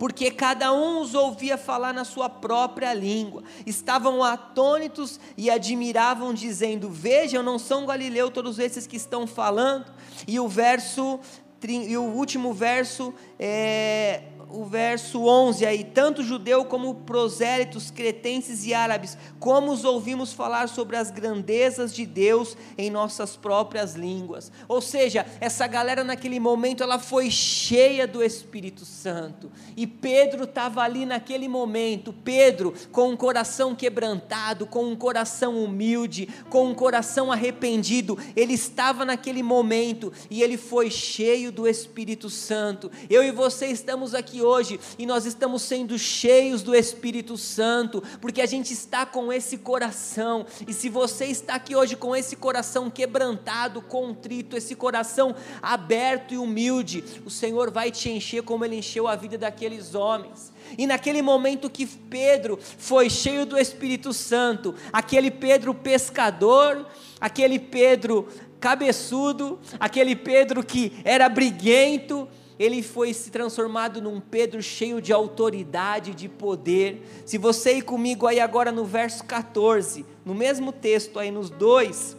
porque 0.00 0.30
cada 0.30 0.72
um 0.72 1.02
os 1.02 1.14
ouvia 1.14 1.58
falar 1.58 1.92
na 1.92 2.06
sua 2.06 2.26
própria 2.30 2.94
língua. 2.94 3.42
Estavam 3.66 4.24
atônitos 4.24 5.20
e 5.36 5.50
admiravam, 5.50 6.32
dizendo: 6.32 6.88
Vejam, 6.88 7.42
não 7.42 7.58
são 7.58 7.84
Galileu 7.84 8.30
todos 8.30 8.58
esses 8.58 8.86
que 8.86 8.96
estão 8.96 9.26
falando. 9.26 9.92
E 10.26 10.40
o 10.40 10.48
verso, 10.48 11.20
e 11.62 11.98
o 11.98 12.04
último 12.04 12.54
verso 12.54 13.12
é 13.38 14.22
o 14.52 14.64
verso 14.64 15.24
11 15.24 15.64
aí, 15.64 15.84
tanto 15.84 16.22
judeu 16.22 16.64
como 16.64 16.94
prosélitos, 16.94 17.90
cretenses 17.90 18.64
e 18.64 18.74
árabes, 18.74 19.16
como 19.38 19.72
os 19.72 19.84
ouvimos 19.84 20.32
falar 20.32 20.68
sobre 20.68 20.96
as 20.96 21.10
grandezas 21.10 21.94
de 21.94 22.04
Deus 22.06 22.56
em 22.76 22.90
nossas 22.90 23.36
próprias 23.36 23.94
línguas. 23.94 24.50
Ou 24.68 24.80
seja, 24.80 25.26
essa 25.40 25.66
galera 25.66 26.04
naquele 26.04 26.40
momento 26.40 26.82
ela 26.82 26.98
foi 26.98 27.30
cheia 27.30 28.06
do 28.06 28.22
Espírito 28.22 28.84
Santo. 28.84 29.50
E 29.76 29.86
Pedro 29.86 30.44
estava 30.44 30.82
ali 30.82 31.06
naquele 31.06 31.48
momento, 31.48 32.12
Pedro 32.12 32.74
com 32.90 33.10
um 33.10 33.16
coração 33.16 33.74
quebrantado, 33.74 34.66
com 34.66 34.84
um 34.84 34.96
coração 34.96 35.62
humilde, 35.62 36.28
com 36.48 36.66
um 36.66 36.74
coração 36.74 37.30
arrependido, 37.30 38.18
ele 38.34 38.54
estava 38.54 39.04
naquele 39.04 39.42
momento 39.42 40.12
e 40.30 40.42
ele 40.42 40.56
foi 40.56 40.90
cheio 40.90 41.52
do 41.52 41.66
Espírito 41.66 42.28
Santo. 42.28 42.90
Eu 43.08 43.22
e 43.22 43.30
você 43.30 43.66
estamos 43.66 44.14
aqui 44.14 44.39
hoje 44.40 44.78
e 44.98 45.06
nós 45.06 45.26
estamos 45.26 45.62
sendo 45.62 45.98
cheios 45.98 46.62
do 46.62 46.74
Espírito 46.74 47.36
Santo, 47.36 48.02
porque 48.20 48.40
a 48.40 48.46
gente 48.46 48.72
está 48.72 49.04
com 49.06 49.32
esse 49.32 49.58
coração. 49.58 50.46
E 50.66 50.72
se 50.72 50.88
você 50.88 51.26
está 51.26 51.54
aqui 51.54 51.76
hoje 51.76 51.96
com 51.96 52.14
esse 52.14 52.36
coração 52.36 52.90
quebrantado, 52.90 53.82
contrito, 53.82 54.56
esse 54.56 54.74
coração 54.74 55.34
aberto 55.60 56.34
e 56.34 56.38
humilde, 56.38 57.04
o 57.24 57.30
Senhor 57.30 57.70
vai 57.70 57.90
te 57.90 58.10
encher 58.10 58.42
como 58.42 58.64
ele 58.64 58.76
encheu 58.76 59.06
a 59.06 59.16
vida 59.16 59.36
daqueles 59.36 59.94
homens. 59.94 60.52
E 60.78 60.86
naquele 60.86 61.22
momento 61.22 61.70
que 61.70 61.86
Pedro 61.86 62.58
foi 62.78 63.10
cheio 63.10 63.44
do 63.44 63.58
Espírito 63.58 64.12
Santo, 64.12 64.74
aquele 64.92 65.30
Pedro 65.30 65.74
pescador, 65.74 66.86
aquele 67.20 67.58
Pedro 67.58 68.28
cabeçudo, 68.60 69.58
aquele 69.78 70.14
Pedro 70.14 70.62
que 70.62 70.92
era 71.04 71.28
briguento, 71.28 72.28
ele 72.60 72.82
foi 72.82 73.14
se 73.14 73.30
transformado 73.30 74.02
num 74.02 74.20
Pedro 74.20 74.62
cheio 74.62 75.00
de 75.00 75.14
autoridade, 75.14 76.14
de 76.14 76.28
poder. 76.28 77.22
Se 77.24 77.38
você 77.38 77.78
ir 77.78 77.82
comigo 77.82 78.26
aí 78.26 78.38
agora 78.38 78.70
no 78.70 78.84
verso 78.84 79.24
14, 79.24 80.04
no 80.26 80.34
mesmo 80.34 80.70
texto 80.70 81.18
aí 81.18 81.30
nos 81.30 81.48
dois, 81.48 82.14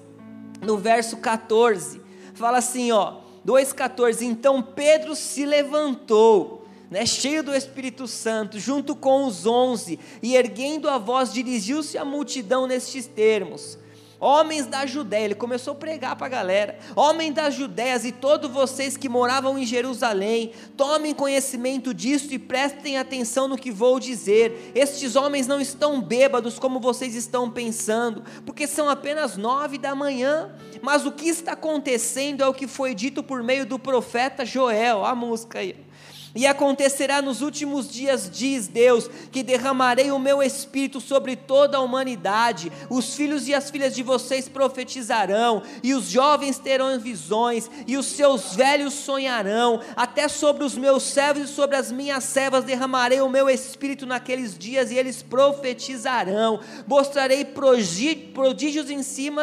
no 0.60 0.80
verso 0.80 1.18
14, 1.18 2.02
fala 2.34 2.58
assim, 2.58 2.92
ó, 2.92 3.18
2:14, 3.46 4.24
então 4.24 4.64
Pedro 4.64 5.16
se 5.16 5.46
levantou, 5.46 6.66
né, 6.90 7.06
cheio 7.06 7.44
do 7.44 7.54
Espírito 7.54 8.08
Santo, 8.08 8.60
junto 8.60 8.96
com 8.96 9.26
os 9.26 9.46
onze, 9.46 10.00
e 10.24 10.36
erguendo 10.36 10.90
a 10.90 10.98
voz 10.98 11.32
dirigiu-se 11.32 12.00
à 12.00 12.04
multidão 12.04 12.66
nestes 12.66 13.06
termos: 13.06 13.78
homens 14.22 14.68
da 14.68 14.86
Judéia, 14.86 15.26
ele 15.26 15.36
começou 15.36 15.74
a 15.74 15.76
pregar 15.76 16.16
para 16.16 16.28
a 16.28 16.30
galera, 16.30 16.78
homens 16.96 17.34
das 17.34 17.56
Judéias 17.56 18.06
e 18.06 18.12
todos 18.12 18.52
vocês 18.52 18.96
que 18.96 19.10
moravam 19.10 19.58
em 19.58 19.66
Jerusalém, 19.66 20.52
tomem 20.78 21.14
conhecimento 21.14 21.92
disso 21.94 22.32
e 22.32 22.38
prestem 22.38 22.98
atenção 22.98 23.48
no 23.48 23.58
que 23.58 23.72
vou 23.72 24.00
dizer. 24.00 24.72
Estes 24.76 25.16
homens 25.16 25.48
não 25.48 25.60
estão 25.60 26.00
bêbados 26.00 26.60
como 26.60 26.80
vocês 26.80 27.16
estão 27.16 27.50
pensando, 27.50 28.24
porque 28.46 28.68
são 28.68 28.88
apenas 28.88 29.36
nove 29.36 29.80
da 29.80 29.96
manhã. 29.96 30.56
Mas 30.82 31.06
o 31.06 31.12
que 31.12 31.28
está 31.28 31.54
acontecendo 31.54 32.44
é 32.44 32.48
o 32.48 32.54
que 32.54 32.68
foi 32.68 32.94
dito 32.94 33.24
por 33.24 33.42
meio 33.42 33.66
do 33.66 33.80
profeta 33.80 34.46
Joel, 34.46 35.04
a 35.04 35.16
música 35.16 35.60
aí. 35.60 35.91
E 36.34 36.48
acontecerá 36.48 37.22
nos 37.22 37.42
últimos 37.42 37.92
dias, 37.92 38.30
diz 38.32 38.68
Deus, 38.68 39.10
que 39.32 39.44
derramarei 39.44 40.12
o 40.12 40.20
meu 40.20 40.42
espírito 40.42 41.02
sobre 41.02 41.36
toda 41.36 41.78
a 41.78 41.82
humanidade. 41.82 42.72
Os 42.90 43.16
filhos 43.16 43.48
e 43.48 43.54
as 43.54 43.70
filhas 43.70 43.94
de 43.94 44.02
vocês 44.02 44.48
profetizarão, 44.48 45.62
e 45.84 45.94
os 45.94 46.06
jovens 46.10 46.58
terão 46.58 46.98
visões, 47.00 47.70
e 47.86 47.98
os 47.98 48.06
seus 48.06 48.56
velhos 48.56 48.94
sonharão. 48.94 49.82
Até 49.96 50.28
sobre 50.28 50.64
os 50.64 50.76
meus 50.76 51.04
servos 51.04 51.50
e 51.50 51.54
sobre 51.54 51.76
as 51.76 51.92
minhas 51.92 52.24
servas 52.24 52.64
derramarei 52.64 53.20
o 53.22 53.30
meu 53.30 53.50
espírito 53.50 54.06
naqueles 54.06 54.58
dias, 54.58 54.92
e 54.92 54.98
eles 54.98 55.22
profetizarão. 55.22 56.62
Mostrarei 56.88 57.44
prodígios 57.44 58.90
em 58.90 59.04
cima 59.04 59.42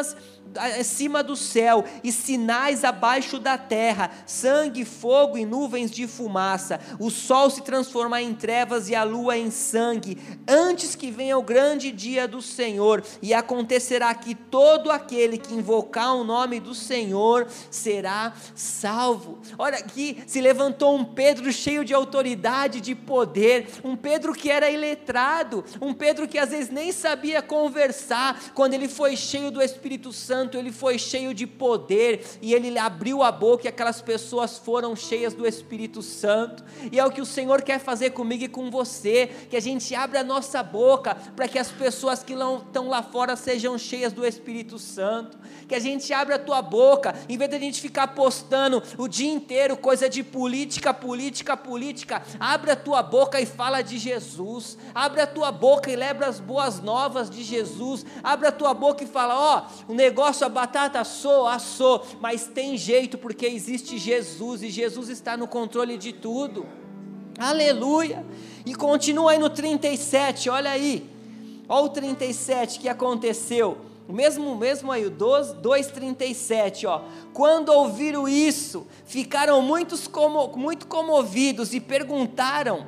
acima 0.58 1.22
do 1.22 1.36
céu 1.36 1.84
e 2.02 2.12
sinais 2.12 2.84
abaixo 2.84 3.38
da 3.38 3.56
terra, 3.56 4.10
sangue, 4.26 4.84
fogo 4.84 5.38
e 5.38 5.44
nuvens 5.44 5.90
de 5.90 6.06
fumaça. 6.06 6.80
O 6.98 7.10
sol 7.10 7.50
se 7.50 7.62
transformar 7.62 8.22
em 8.22 8.34
trevas 8.34 8.88
e 8.88 8.94
a 8.94 9.04
lua 9.04 9.36
em 9.36 9.50
sangue, 9.50 10.18
antes 10.46 10.94
que 10.94 11.10
venha 11.10 11.38
o 11.38 11.42
grande 11.42 11.90
dia 11.92 12.26
do 12.26 12.40
Senhor. 12.40 13.04
E 13.20 13.34
acontecerá 13.34 14.14
que 14.14 14.34
todo 14.34 14.90
aquele 14.90 15.38
que 15.38 15.54
invocar 15.54 16.14
o 16.14 16.24
nome 16.24 16.60
do 16.60 16.74
Senhor 16.74 17.46
será 17.70 18.32
salvo. 18.54 19.38
Olha 19.58 19.78
aqui, 19.78 20.22
se 20.26 20.40
levantou 20.40 20.96
um 20.96 21.04
Pedro 21.04 21.52
cheio 21.52 21.84
de 21.84 21.94
autoridade, 21.94 22.80
de 22.80 22.94
poder, 22.94 23.68
um 23.84 23.96
Pedro 23.96 24.32
que 24.32 24.50
era 24.50 24.70
iletrado, 24.70 25.64
um 25.80 25.92
Pedro 25.92 26.26
que 26.28 26.38
às 26.38 26.50
vezes 26.50 26.70
nem 26.70 26.92
sabia 26.92 27.42
conversar, 27.42 28.52
quando 28.54 28.74
ele 28.74 28.88
foi 28.88 29.16
cheio 29.16 29.50
do 29.50 29.60
Espírito 29.60 30.12
Santo 30.12 30.47
Santo, 30.48 30.56
ele 30.56 30.72
foi 30.72 30.98
cheio 30.98 31.34
de 31.34 31.46
poder 31.46 32.24
e 32.40 32.54
ele 32.54 32.76
abriu 32.78 33.22
a 33.22 33.30
boca 33.30 33.66
e 33.66 33.68
aquelas 33.68 34.00
pessoas 34.00 34.56
foram 34.56 34.96
cheias 34.96 35.34
do 35.34 35.46
Espírito 35.46 36.00
Santo. 36.00 36.64
E 36.90 36.98
é 36.98 37.04
o 37.04 37.10
que 37.10 37.20
o 37.20 37.26
Senhor 37.26 37.60
quer 37.60 37.78
fazer 37.78 38.10
comigo 38.10 38.44
e 38.44 38.48
com 38.48 38.70
você, 38.70 39.26
que 39.50 39.56
a 39.56 39.60
gente 39.60 39.94
abra 39.94 40.20
a 40.20 40.24
nossa 40.24 40.62
boca 40.62 41.14
para 41.36 41.46
que 41.46 41.58
as 41.58 41.70
pessoas 41.70 42.22
que 42.22 42.32
estão 42.32 42.88
lá 42.88 43.02
fora 43.02 43.36
sejam 43.36 43.76
cheias 43.76 44.12
do 44.12 44.26
Espírito 44.26 44.78
Santo. 44.78 45.38
Que 45.68 45.74
a 45.74 45.78
gente 45.78 46.12
abra 46.14 46.36
a 46.36 46.38
tua 46.38 46.62
boca, 46.62 47.14
em 47.28 47.36
vez 47.36 47.50
de 47.50 47.56
a 47.56 47.60
gente 47.60 47.80
ficar 47.80 48.08
postando 48.08 48.82
o 48.96 49.06
dia 49.06 49.30
inteiro 49.30 49.76
coisa 49.76 50.08
de 50.08 50.22
política, 50.22 50.94
política, 50.94 51.56
política, 51.56 52.22
abre 52.40 52.70
a 52.70 52.76
tua 52.76 53.02
boca 53.02 53.38
e 53.38 53.44
fala 53.44 53.82
de 53.82 53.98
Jesus. 53.98 54.78
Abre 54.94 55.20
a 55.20 55.26
tua 55.26 55.52
boca 55.52 55.90
e 55.90 55.96
leva 55.96 56.24
as 56.24 56.40
boas 56.40 56.80
novas 56.80 57.28
de 57.28 57.42
Jesus. 57.42 58.06
Abre 58.22 58.48
a 58.48 58.52
tua 58.52 58.72
boca 58.72 59.04
e 59.04 59.06
fala: 59.06 59.36
ó, 59.36 59.58
oh, 59.58 59.92
o 59.92 59.94
negócio 59.94 60.27
negócio, 60.28 60.46
a 60.46 60.50
batata 60.50 61.00
assou, 61.00 61.46
assou, 61.46 62.04
mas 62.20 62.46
tem 62.46 62.76
jeito 62.76 63.16
porque 63.16 63.46
existe 63.46 63.96
Jesus 63.96 64.62
e 64.62 64.68
Jesus 64.68 65.08
está 65.08 65.36
no 65.36 65.48
controle 65.48 65.96
de 65.96 66.12
tudo. 66.12 66.66
Aleluia! 67.38 68.26
E 68.66 68.74
continua 68.74 69.30
aí 69.32 69.38
no 69.38 69.48
37, 69.48 70.50
olha 70.50 70.70
aí. 70.70 71.08
Olha 71.66 71.84
o 71.84 71.88
37 71.88 72.78
que 72.78 72.88
aconteceu. 72.88 73.78
O 74.06 74.12
mesmo, 74.12 74.54
mesmo 74.56 74.92
aí, 74.92 75.06
o 75.06 75.10
2,37, 75.10 76.86
ó. 76.86 77.02
Quando 77.32 77.70
ouviram 77.70 78.28
isso, 78.28 78.86
ficaram 79.06 79.62
muitos 79.62 80.06
como, 80.06 80.48
muito 80.56 80.86
comovidos 80.86 81.72
e 81.72 81.80
perguntaram 81.80 82.86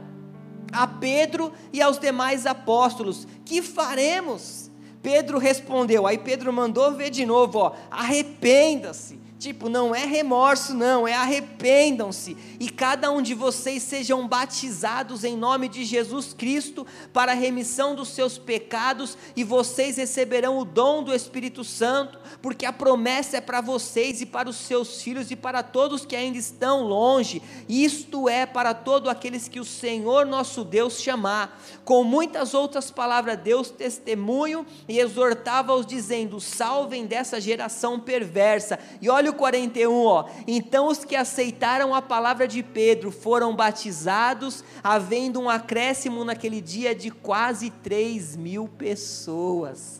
a 0.73 0.87
Pedro 0.87 1.53
e 1.73 1.81
aos 1.81 1.99
demais 1.99 2.45
apóstolos: 2.45 3.27
Que 3.45 3.63
faremos? 3.63 4.70
Pedro 5.03 5.39
respondeu, 5.39 6.07
aí 6.07 6.19
Pedro 6.19 6.53
mandou 6.53 6.93
ver 6.93 7.11
de 7.11 7.25
novo, 7.25 7.59
ó, 7.59 7.73
arrependa-se, 7.91 9.20
Tipo, 9.41 9.71
não 9.71 9.95
é 9.95 10.05
remorso, 10.05 10.75
não, 10.75 11.09
é 11.09 11.15
arrependam-se 11.15 12.37
e 12.61 12.69
cada 12.69 13.11
um 13.11 13.23
de 13.23 13.33
vocês 13.33 13.83
sejam 13.83 14.29
batizados 14.29 15.25
em 15.25 15.35
nome 15.35 15.67
de 15.67 15.83
Jesus 15.83 16.35
Cristo 16.35 16.87
para 17.11 17.33
a 17.33 17.35
remissão 17.35 17.95
dos 17.95 18.09
seus 18.09 18.37
pecados 18.37 19.17
e 19.35 19.43
vocês 19.43 19.97
receberão 19.97 20.59
o 20.59 20.65
dom 20.67 21.03
do 21.03 21.15
Espírito 21.15 21.65
Santo, 21.65 22.21
porque 22.43 22.67
a 22.67 22.73
promessa 22.73 23.39
é 23.39 23.41
para 23.41 23.63
vocês 23.63 24.21
e 24.21 24.27
para 24.27 24.47
os 24.47 24.57
seus 24.57 25.01
filhos 25.01 25.31
e 25.31 25.37
para 25.37 25.63
todos 25.63 26.05
que 26.05 26.15
ainda 26.15 26.37
estão 26.37 26.83
longe, 26.83 27.41
isto 27.67 28.29
é, 28.29 28.45
para 28.45 28.75
todos 28.75 29.09
aqueles 29.09 29.49
que 29.49 29.59
o 29.59 29.65
Senhor 29.65 30.27
nosso 30.27 30.63
Deus 30.65 31.01
chamar. 31.01 31.59
Com 31.83 32.05
muitas 32.05 32.53
outras 32.53 32.91
palavras, 32.91 33.39
Deus 33.39 33.71
testemunho 33.71 34.67
e 34.87 34.99
exortava-os, 34.99 35.87
dizendo: 35.87 36.39
salvem 36.41 37.07
dessa 37.07 37.41
geração 37.41 37.99
perversa. 37.99 38.79
E 39.01 39.09
olha 39.09 39.30
o 39.31 39.35
41, 39.35 40.05
ó. 40.05 40.27
Então 40.47 40.89
os 40.89 41.05
que 41.05 41.17
aceitaram 41.17 41.95
a 41.95 42.03
palavra 42.03 42.47
de 42.47 42.63
Pedro 42.63 43.11
foram 43.11 43.57
batizados, 43.57 44.63
havendo 44.83 45.41
um 45.41 45.49
acréscimo 45.49 46.25
naquele 46.25 46.61
dia 46.61 46.95
de 46.95 47.11
quase 47.11 47.71
3 47.71 48.37
mil 48.37 48.69
pessoas 48.69 50.00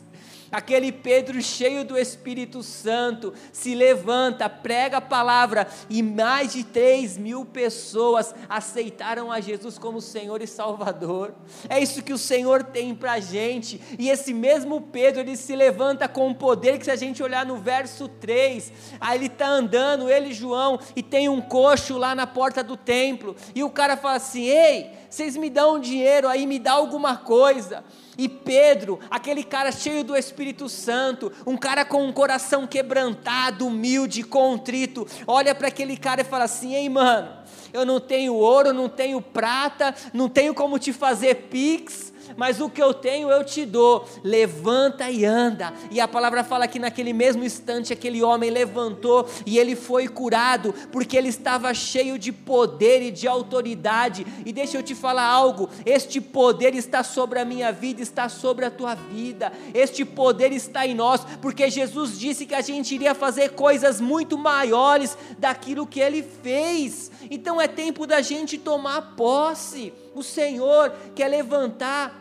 aquele 0.51 0.91
Pedro 0.91 1.41
cheio 1.41 1.85
do 1.85 1.97
Espírito 1.97 2.63
Santo 2.63 3.33
se 3.51 3.73
levanta, 3.75 4.49
prega 4.49 4.97
a 4.97 5.01
palavra 5.01 5.67
e 5.89 6.03
mais 6.03 6.53
de 6.53 6.63
3 6.63 7.17
mil 7.17 7.45
pessoas 7.45 8.33
aceitaram 8.49 9.31
a 9.31 9.39
Jesus 9.39 9.77
como 9.77 10.01
Senhor 10.01 10.41
e 10.41 10.47
Salvador. 10.47 11.33
É 11.69 11.79
isso 11.79 12.03
que 12.03 12.13
o 12.13 12.17
Senhor 12.17 12.63
tem 12.63 12.93
para 12.95 13.13
a 13.13 13.19
gente. 13.19 13.81
E 13.97 14.09
esse 14.09 14.33
mesmo 14.33 14.81
Pedro, 14.81 15.21
ele 15.21 15.37
se 15.37 15.55
levanta 15.55 16.07
com 16.07 16.33
poder 16.33 16.77
que 16.77 16.85
se 16.85 16.91
a 16.91 16.95
gente 16.95 17.21
olhar 17.21 17.45
no 17.45 17.57
verso 17.57 18.07
3, 18.07 18.71
aí 18.99 19.17
ele 19.17 19.27
está 19.27 19.47
andando, 19.47 20.09
ele 20.09 20.29
e 20.29 20.33
João, 20.33 20.79
e 20.95 21.03
tem 21.03 21.29
um 21.29 21.41
coxo 21.41 21.97
lá 21.97 22.15
na 22.15 22.25
porta 22.25 22.63
do 22.63 22.75
templo, 22.75 23.35
e 23.53 23.63
o 23.63 23.69
cara 23.69 23.95
fala 23.95 24.15
assim: 24.15 24.43
Ei, 24.43 24.91
vocês 25.11 25.35
me 25.35 25.49
dão 25.49 25.77
dinheiro 25.77 26.29
aí, 26.29 26.47
me 26.47 26.57
dá 26.57 26.71
alguma 26.71 27.17
coisa. 27.17 27.83
E 28.17 28.29
Pedro, 28.29 28.97
aquele 29.09 29.43
cara 29.43 29.69
cheio 29.69 30.05
do 30.05 30.15
Espírito 30.15 30.69
Santo, 30.69 31.29
um 31.45 31.57
cara 31.57 31.83
com 31.83 32.05
um 32.05 32.13
coração 32.13 32.65
quebrantado, 32.65 33.67
humilde, 33.67 34.23
contrito, 34.23 35.05
olha 35.27 35.53
para 35.53 35.67
aquele 35.67 35.97
cara 35.97 36.21
e 36.21 36.23
fala 36.23 36.45
assim: 36.45 36.75
ei, 36.75 36.87
mano, 36.87 37.29
eu 37.73 37.85
não 37.85 37.99
tenho 37.99 38.33
ouro, 38.35 38.73
não 38.73 38.87
tenho 38.87 39.21
prata, 39.21 39.93
não 40.13 40.29
tenho 40.29 40.53
como 40.53 40.79
te 40.79 40.93
fazer 40.93 41.47
pix, 41.49 42.10
mas 42.37 42.59
o 42.59 42.69
que 42.69 42.81
eu 42.81 42.93
tenho 42.93 43.29
eu 43.29 43.43
te 43.43 43.65
dou. 43.65 44.07
Levanta 44.23 45.09
e 45.09 45.25
anda. 45.25 45.73
E 45.89 45.99
a 45.99 46.07
palavra 46.07 46.43
fala 46.43 46.67
que 46.67 46.79
naquele 46.79 47.13
mesmo 47.13 47.43
instante 47.43 47.93
aquele 47.93 48.23
homem 48.23 48.49
levantou 48.49 49.27
e 49.45 49.57
ele 49.57 49.75
foi 49.75 50.07
curado, 50.07 50.73
porque 50.91 51.17
ele 51.17 51.29
estava 51.29 51.73
cheio 51.73 52.17
de 52.17 52.31
poder 52.31 53.01
e 53.01 53.11
de 53.11 53.27
autoridade. 53.27 54.25
E 54.45 54.51
deixa 54.51 54.77
eu 54.77 54.83
te 54.83 54.95
falar 54.95 55.25
algo: 55.25 55.69
este 55.85 56.19
poder 56.19 56.75
está 56.75 57.03
sobre 57.03 57.39
a 57.39 57.45
minha 57.45 57.71
vida, 57.71 58.01
está 58.01 58.29
sobre 58.29 58.65
a 58.65 58.71
tua 58.71 58.95
vida. 58.95 59.51
Este 59.73 60.05
poder 60.05 60.51
está 60.51 60.85
em 60.85 60.93
nós, 60.93 61.21
porque 61.41 61.69
Jesus 61.69 62.17
disse 62.17 62.45
que 62.45 62.55
a 62.55 62.61
gente 62.61 62.93
iria 62.95 63.13
fazer 63.13 63.49
coisas 63.49 64.01
muito 64.01 64.37
maiores 64.37 65.17
daquilo 65.37 65.87
que 65.87 65.99
ele 65.99 66.23
fez. 66.23 67.11
Então 67.29 67.61
é 67.61 67.67
tempo 67.67 68.05
da 68.05 68.21
gente 68.21 68.57
tomar 68.57 69.15
posse. 69.15 69.93
O 70.13 70.23
Senhor 70.23 70.91
quer 71.15 71.27
levantar 71.27 72.20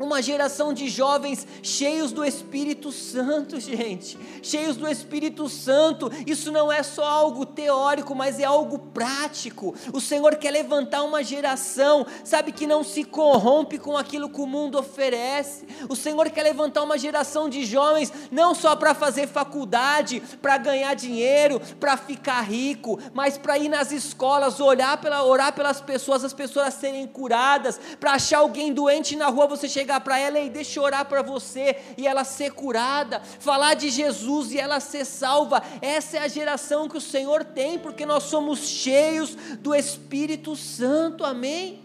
uma 0.00 0.22
geração 0.22 0.72
de 0.72 0.88
jovens 0.88 1.46
cheios 1.62 2.10
do 2.10 2.24
Espírito 2.24 2.90
Santo, 2.90 3.60
gente, 3.60 4.18
cheios 4.42 4.76
do 4.76 4.88
Espírito 4.88 5.48
Santo. 5.48 6.10
Isso 6.26 6.50
não 6.50 6.72
é 6.72 6.82
só 6.82 7.04
algo 7.04 7.44
teórico, 7.44 8.14
mas 8.14 8.40
é 8.40 8.44
algo 8.44 8.78
prático. 8.78 9.74
O 9.92 10.00
Senhor 10.00 10.36
quer 10.36 10.50
levantar 10.50 11.02
uma 11.02 11.22
geração, 11.22 12.06
sabe, 12.24 12.52
que 12.52 12.66
não 12.66 12.82
se 12.82 13.04
corrompe 13.04 13.78
com 13.78 13.96
aquilo 13.96 14.30
que 14.30 14.40
o 14.40 14.46
mundo 14.46 14.78
oferece. 14.78 15.66
O 15.88 15.94
Senhor 15.96 16.30
quer 16.30 16.42
levantar 16.42 16.82
uma 16.82 16.96
geração 16.96 17.48
de 17.48 17.64
jovens, 17.64 18.12
não 18.30 18.54
só 18.54 18.74
para 18.74 18.94
fazer 18.94 19.28
faculdade, 19.28 20.22
para 20.40 20.56
ganhar 20.56 20.94
dinheiro, 20.94 21.60
para 21.78 21.96
ficar 21.96 22.40
rico, 22.42 22.98
mas 23.12 23.36
para 23.36 23.58
ir 23.58 23.68
nas 23.68 23.92
escolas, 23.92 24.60
olhar 24.60 24.98
pela, 25.00 25.22
orar 25.24 25.52
pelas 25.52 25.80
pessoas, 25.80 26.24
as 26.24 26.32
pessoas 26.32 26.74
serem 26.74 27.06
curadas, 27.06 27.78
para 27.98 28.12
achar 28.12 28.38
alguém 28.38 28.72
doente 28.72 29.16
na 29.16 29.26
rua, 29.26 29.46
você 29.46 29.68
chegar 29.68 29.89
chegar 29.90 30.00
para 30.00 30.18
ela 30.18 30.38
e 30.38 30.48
deixa 30.48 30.78
eu 30.78 30.84
orar 30.84 31.04
para 31.04 31.20
você 31.20 31.76
e 31.96 32.06
ela 32.06 32.22
ser 32.22 32.52
curada, 32.52 33.20
falar 33.40 33.74
de 33.74 33.90
Jesus 33.90 34.52
e 34.52 34.58
ela 34.58 34.78
ser 34.78 35.04
salva. 35.04 35.60
Essa 35.82 36.18
é 36.18 36.20
a 36.20 36.28
geração 36.28 36.88
que 36.88 36.96
o 36.96 37.00
Senhor 37.00 37.44
tem, 37.44 37.76
porque 37.78 38.06
nós 38.06 38.24
somos 38.24 38.60
cheios 38.60 39.34
do 39.58 39.74
Espírito 39.74 40.54
Santo, 40.54 41.24
amém? 41.24 41.80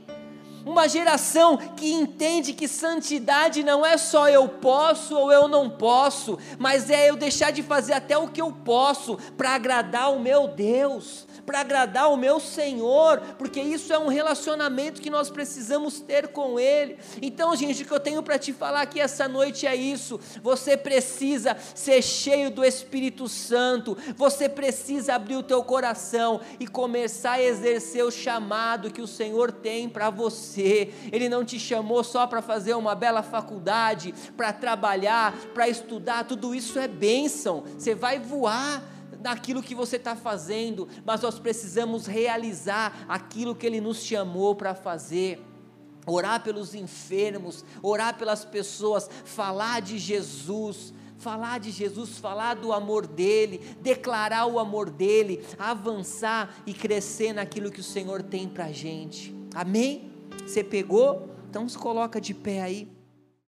Uma 0.63 0.87
geração 0.87 1.57
que 1.57 1.91
entende 1.91 2.53
que 2.53 2.67
santidade 2.67 3.63
não 3.63 3.85
é 3.85 3.97
só 3.97 4.27
eu 4.29 4.47
posso 4.47 5.15
ou 5.15 5.31
eu 5.31 5.47
não 5.47 5.69
posso, 5.69 6.37
mas 6.59 6.89
é 6.89 7.09
eu 7.09 7.15
deixar 7.15 7.51
de 7.51 7.63
fazer 7.63 7.93
até 7.93 8.17
o 8.17 8.27
que 8.27 8.41
eu 8.41 8.51
posso 8.51 9.17
para 9.37 9.51
agradar 9.51 10.11
o 10.11 10.19
meu 10.19 10.47
Deus 10.47 11.25
para 11.45 11.61
agradar 11.61 12.11
o 12.11 12.17
meu 12.17 12.39
Senhor, 12.39 13.19
porque 13.37 13.61
isso 13.61 13.93
é 13.93 13.99
um 13.99 14.07
relacionamento 14.07 15.01
que 15.01 15.09
nós 15.09 15.29
precisamos 15.29 15.99
ter 15.99 16.29
com 16.29 16.59
Ele. 16.59 16.97
Então, 17.21 17.55
gente, 17.55 17.83
o 17.83 17.85
que 17.85 17.91
eu 17.91 17.99
tenho 17.99 18.23
para 18.23 18.39
te 18.39 18.51
falar 18.51 18.81
aqui 18.81 18.99
essa 18.99 19.27
noite 19.27 19.67
é 19.67 19.75
isso: 19.75 20.19
você 20.41 20.75
precisa 20.75 21.55
ser 21.73 22.01
cheio 22.01 22.49
do 22.49 22.63
Espírito 22.63 23.27
Santo, 23.27 23.97
você 24.15 24.49
precisa 24.49 25.15
abrir 25.15 25.35
o 25.35 25.43
teu 25.43 25.63
coração 25.63 26.41
e 26.59 26.67
começar 26.67 27.33
a 27.33 27.43
exercer 27.43 28.03
o 28.03 28.11
chamado 28.11 28.91
que 28.91 29.01
o 29.01 29.07
Senhor 29.07 29.51
tem 29.51 29.87
para 29.87 30.09
você. 30.09 30.93
Ele 31.11 31.29
não 31.29 31.45
te 31.45 31.59
chamou 31.59 32.03
só 32.03 32.25
para 32.25 32.41
fazer 32.41 32.73
uma 32.73 32.95
bela 32.95 33.21
faculdade, 33.21 34.13
para 34.35 34.51
trabalhar, 34.51 35.33
para 35.53 35.69
estudar, 35.69 36.25
tudo 36.25 36.55
isso 36.55 36.79
é 36.79 36.87
bênção, 36.87 37.63
você 37.77 37.93
vai 37.93 38.19
voar 38.19 38.94
naquilo 39.25 39.63
que 39.63 39.73
você 39.73 39.95
está 39.95 40.15
fazendo, 40.15 40.87
mas 41.03 41.21
nós 41.21 41.39
precisamos 41.39 42.05
realizar 42.05 43.05
aquilo 43.09 43.55
que 43.55 43.65
Ele 43.65 43.81
nos 43.81 44.03
chamou 44.03 44.53
para 44.53 44.75
fazer. 44.75 45.43
Orar 46.05 46.43
pelos 46.43 46.75
enfermos, 46.75 47.65
orar 47.81 48.15
pelas 48.15 48.45
pessoas, 48.45 49.09
falar 49.23 49.81
de 49.81 49.97
Jesus, 49.97 50.93
falar 51.17 51.59
de 51.59 51.71
Jesus, 51.71 52.19
falar 52.19 52.53
do 52.53 52.71
amor 52.71 53.07
dele, 53.07 53.75
declarar 53.81 54.45
o 54.45 54.59
amor 54.59 54.91
dele, 54.91 55.43
avançar 55.57 56.61
e 56.67 56.71
crescer 56.71 57.33
naquilo 57.33 57.71
que 57.71 57.79
o 57.79 57.83
Senhor 57.83 58.21
tem 58.21 58.47
para 58.47 58.71
gente. 58.71 59.35
Amém? 59.55 60.11
Você 60.45 60.63
pegou? 60.63 61.31
Então 61.49 61.67
se 61.67 61.79
coloca 61.79 62.21
de 62.21 62.35
pé 62.35 62.61
aí. 62.61 62.94